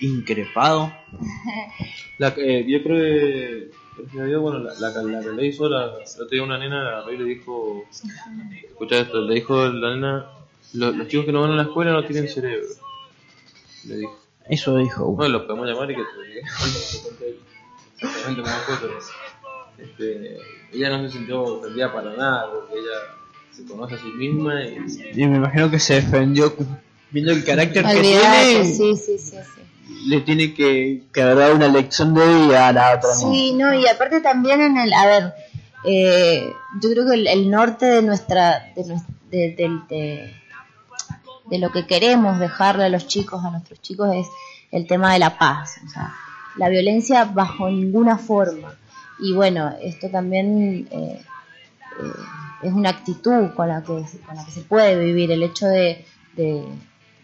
increpado. 0.00 0.92
La, 2.18 2.34
que- 2.34 2.60
eh, 2.60 2.64
yo 2.68 2.82
creo 2.82 2.96
que, 2.98 3.70
gracias 3.96 4.22
a 4.22 4.26
Dios, 4.26 4.42
bueno, 4.42 4.58
la, 4.60 4.74
la, 4.74 5.02
la 5.02 5.20
que 5.20 5.30
le 5.32 5.46
hizo, 5.46 5.68
la, 5.68 5.84
el 5.86 6.02
otro 6.22 6.26
día 6.30 6.42
una 6.42 6.58
nena 6.58 6.80
agarró 6.88 7.12
y 7.12 7.18
le 7.18 7.24
dijo, 7.24 7.84
escucha 8.68 8.98
esto, 8.98 9.20
le 9.22 9.34
dijo 9.34 9.66
la 9.68 9.94
nena, 9.94 10.26
"Lo- 10.74 10.92
los 10.92 11.08
chicos 11.08 11.26
que 11.26 11.32
no 11.32 11.42
van 11.42 11.52
a 11.52 11.56
la 11.56 11.62
escuela 11.62 11.92
no 11.92 12.04
tienen 12.04 12.28
cerebro. 12.28 12.66
Le 13.84 13.96
dijo, 13.98 14.18
Eso 14.48 14.76
dijo. 14.76 15.06
bueno, 15.12 15.38
los 15.38 15.42
podemos 15.46 15.66
llamar 15.68 15.90
y 15.90 15.94
que 15.96 16.02
te 16.02 16.36
este, 19.78 20.38
ella 20.72 20.96
no 20.96 21.06
se 21.08 21.16
sintió 21.18 21.42
ofendida 21.42 21.92
para 21.92 22.14
nada, 22.16 22.50
porque 22.50 22.74
ella 22.74 23.16
se 23.52 23.64
conoce 23.66 23.94
a 23.94 23.98
sí 23.98 24.08
misma 24.08 24.62
y 24.64 24.76
Y 25.14 25.26
me 25.26 25.36
imagino 25.36 25.70
que 25.70 25.78
se 25.78 25.94
defendió 25.94 26.54
viendo 27.10 27.32
el 27.32 27.44
carácter 27.44 27.84
que 27.84 28.00
tiene, 28.00 28.64
sí, 28.64 28.74
sí, 28.96 28.96
sí, 28.96 29.18
sí. 29.18 29.36
Le 30.06 30.20
tiene 30.20 30.52
que, 30.54 31.04
que 31.12 31.20
dado 31.22 31.54
una 31.54 31.68
lección 31.68 32.14
de 32.14 32.26
vida 32.26 32.68
a 32.68 32.72
la 32.72 32.94
otra. 32.96 33.10
Sí, 33.14 33.52
no, 33.54 33.72
y 33.74 33.86
aparte 33.86 34.20
también 34.20 34.60
en 34.60 34.76
el, 34.78 34.92
a 34.92 35.06
ver, 35.06 35.34
eh, 35.84 36.48
yo 36.80 36.90
creo 36.90 37.06
que 37.06 37.14
el, 37.14 37.26
el 37.26 37.50
norte 37.50 37.86
de 37.86 38.02
nuestra, 38.02 38.72
de, 38.74 38.84
de, 39.30 39.54
del- 39.56 39.86
de- 39.88 40.34
de 41.48 41.58
lo 41.58 41.70
que 41.70 41.86
queremos 41.86 42.40
dejarle 42.40 42.84
a 42.84 42.88
los 42.88 43.06
chicos, 43.06 43.44
a 43.44 43.50
nuestros 43.50 43.80
chicos, 43.80 44.10
es 44.14 44.26
el 44.72 44.86
tema 44.88 45.12
de 45.12 45.20
la 45.20 45.38
paz, 45.38 45.76
o 45.86 45.88
sea, 45.88 46.12
la 46.56 46.68
violencia 46.68 47.24
bajo 47.24 47.70
ninguna 47.70 48.18
forma. 48.18 48.74
Y 49.20 49.32
bueno, 49.32 49.72
esto 49.80 50.08
también 50.10 50.88
eh, 50.90 51.22
eh, 52.00 52.12
es 52.64 52.72
una 52.72 52.90
actitud 52.90 53.50
con 53.54 53.68
la 53.68 53.80
que, 53.82 53.86
con 54.26 54.34
la 54.36 54.44
que 54.44 54.50
se 54.50 54.62
puede 54.62 54.98
vivir, 54.98 55.30
el 55.30 55.44
hecho 55.44 55.66
de, 55.66 56.04
de, 56.34 56.64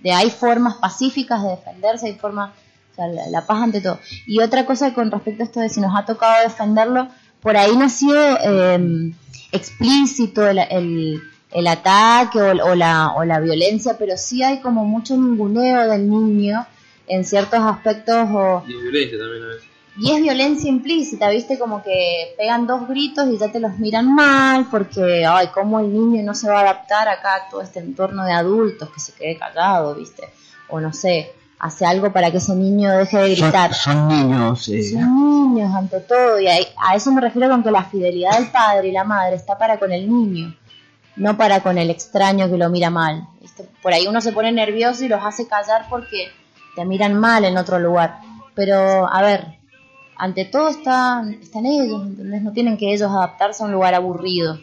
de 0.02 0.12
hay 0.12 0.30
formas 0.30 0.76
pacíficas 0.76 1.42
de 1.42 1.50
defenderse, 1.50 2.06
hay 2.06 2.14
formas, 2.14 2.50
o 2.92 2.94
sea, 2.94 3.06
la, 3.08 3.46
paz 3.46 3.62
ante 3.62 3.80
todo. 3.80 3.98
Y 4.26 4.40
otra 4.40 4.66
cosa 4.66 4.94
con 4.94 5.10
respecto 5.10 5.42
a 5.42 5.46
esto 5.46 5.60
de 5.60 5.68
si 5.68 5.80
nos 5.80 5.96
ha 5.96 6.04
tocado 6.04 6.42
defenderlo, 6.42 7.08
por 7.40 7.56
ahí 7.56 7.76
nació 7.76 8.14
eh, 8.14 9.12
explícito 9.52 10.46
el, 10.46 10.58
el, 10.58 11.22
el 11.52 11.66
ataque 11.66 12.40
o, 12.40 12.50
o 12.50 12.74
la, 12.74 13.12
o 13.16 13.24
la 13.24 13.40
violencia, 13.40 13.96
pero 13.98 14.16
sí 14.16 14.42
hay 14.42 14.60
como 14.60 14.84
mucho 14.84 15.16
ninguneo 15.16 15.88
del 15.88 16.08
niño 16.08 16.66
en 17.08 17.24
ciertos 17.24 17.60
aspectos 17.60 18.28
o, 18.30 18.64
Y 18.66 18.72
violencia 18.72 19.18
también 19.18 19.44
a 19.44 19.46
veces. 19.48 19.71
Y 19.98 20.10
es 20.12 20.22
violencia 20.22 20.68
implícita, 20.70 21.28
¿viste? 21.28 21.58
Como 21.58 21.82
que 21.82 22.34
pegan 22.38 22.66
dos 22.66 22.88
gritos 22.88 23.28
y 23.28 23.36
ya 23.38 23.48
te 23.52 23.60
los 23.60 23.78
miran 23.78 24.14
mal, 24.14 24.66
porque, 24.70 25.26
ay, 25.26 25.48
cómo 25.52 25.80
el 25.80 25.92
niño 25.92 26.22
no 26.22 26.34
se 26.34 26.48
va 26.48 26.58
a 26.60 26.62
adaptar 26.62 27.08
acá 27.08 27.34
a 27.34 27.48
todo 27.50 27.60
este 27.60 27.80
entorno 27.80 28.24
de 28.24 28.32
adultos, 28.32 28.88
que 28.90 29.00
se 29.00 29.12
quede 29.12 29.36
callado, 29.36 29.94
¿viste? 29.94 30.22
O 30.70 30.80
no 30.80 30.92
sé, 30.92 31.32
hace 31.58 31.84
algo 31.84 32.10
para 32.12 32.30
que 32.30 32.38
ese 32.38 32.54
niño 32.54 32.90
deje 32.90 33.18
de 33.18 33.34
gritar. 33.34 33.74
Son, 33.74 33.92
son 33.94 34.08
niños. 34.08 34.68
eh. 34.68 34.82
Son 34.92 35.52
niños 35.54 35.74
ante 35.74 36.00
todo, 36.00 36.40
y 36.40 36.46
ahí- 36.48 36.66
a 36.82 36.96
eso 36.96 37.12
me 37.12 37.20
refiero 37.20 37.50
con 37.50 37.62
que 37.62 37.70
la 37.70 37.84
fidelidad 37.84 38.38
del 38.38 38.50
padre 38.50 38.88
y 38.88 38.92
la 38.92 39.04
madre 39.04 39.36
está 39.36 39.58
para 39.58 39.78
con 39.78 39.92
el 39.92 40.08
niño, 40.10 40.56
no 41.16 41.36
para 41.36 41.60
con 41.60 41.76
el 41.76 41.90
extraño 41.90 42.50
que 42.50 42.56
lo 42.56 42.70
mira 42.70 42.88
mal. 42.88 43.28
¿viste? 43.42 43.68
Por 43.82 43.92
ahí 43.92 44.06
uno 44.06 44.22
se 44.22 44.32
pone 44.32 44.50
nervioso 44.52 45.04
y 45.04 45.08
los 45.08 45.22
hace 45.22 45.46
callar 45.46 45.84
porque 45.90 46.28
te 46.74 46.84
miran 46.86 47.12
mal 47.14 47.44
en 47.44 47.58
otro 47.58 47.78
lugar. 47.78 48.18
Pero, 48.54 49.06
a 49.12 49.20
ver, 49.22 49.58
ante 50.16 50.44
todo 50.44 50.68
están, 50.68 51.34
están 51.34 51.66
ellos, 51.66 52.02
¿entendés? 52.06 52.42
No 52.42 52.52
tienen 52.52 52.76
que 52.76 52.92
ellos 52.92 53.10
adaptarse 53.10 53.62
a 53.62 53.66
un 53.66 53.72
lugar 53.72 53.94
aburrido. 53.94 54.58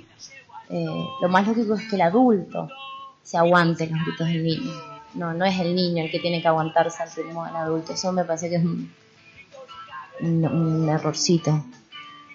Eh, 0.70 0.86
lo 1.22 1.30
más 1.30 1.48
lógico 1.48 1.74
es 1.76 1.88
que 1.90 1.96
el 1.96 2.02
adulto 2.02 2.70
se 3.24 3.38
aguante 3.38 3.88
los 3.88 4.00
gritos 4.06 4.28
del 4.28 4.44
niño. 4.44 4.72
No, 5.16 5.34
no 5.34 5.44
es 5.46 5.60
el 5.60 5.76
niño 5.76 6.04
el 6.04 6.12
que 6.12 6.20
tiene 6.20 6.42
que 6.42 6.48
aguantarse 6.48 7.02
al 7.04 7.10
del 7.14 7.36
adulto. 7.38 7.94
Eso 7.94 8.12
me 8.12 8.24
parece 8.24 8.50
que 8.50 8.56
es 8.58 8.64
un, 8.64 8.92
un, 10.22 10.46
un 10.46 10.90
errorcito. 10.90 11.66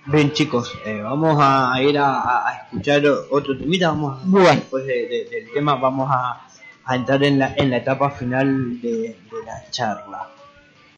Bien 0.07 0.33
chicos, 0.33 0.70
eh, 0.85 1.00
vamos 1.00 1.38
a 1.40 1.81
ir 1.81 1.96
a, 1.98 2.62
escuchar 2.64 3.03
otro 3.31 3.57
temita, 3.57 3.88
vamos 3.88 4.20
a- 4.20 4.27
Bueno. 4.27 4.50
después 4.50 4.85
de- 4.87 5.07
de- 5.09 5.29
del 5.31 5.53
tema 5.55 5.77
vamos 5.77 6.11
a, 6.12 6.46
a 6.85 6.96
entrar 6.96 7.22
en 7.24 7.38
la, 7.38 7.55
en 7.57 7.70
la 7.70 7.79
etapa 7.79 8.11
final 8.11 8.81
de, 8.83 8.90
de 8.90 9.16
la 9.46 9.70
charla. 9.70 10.29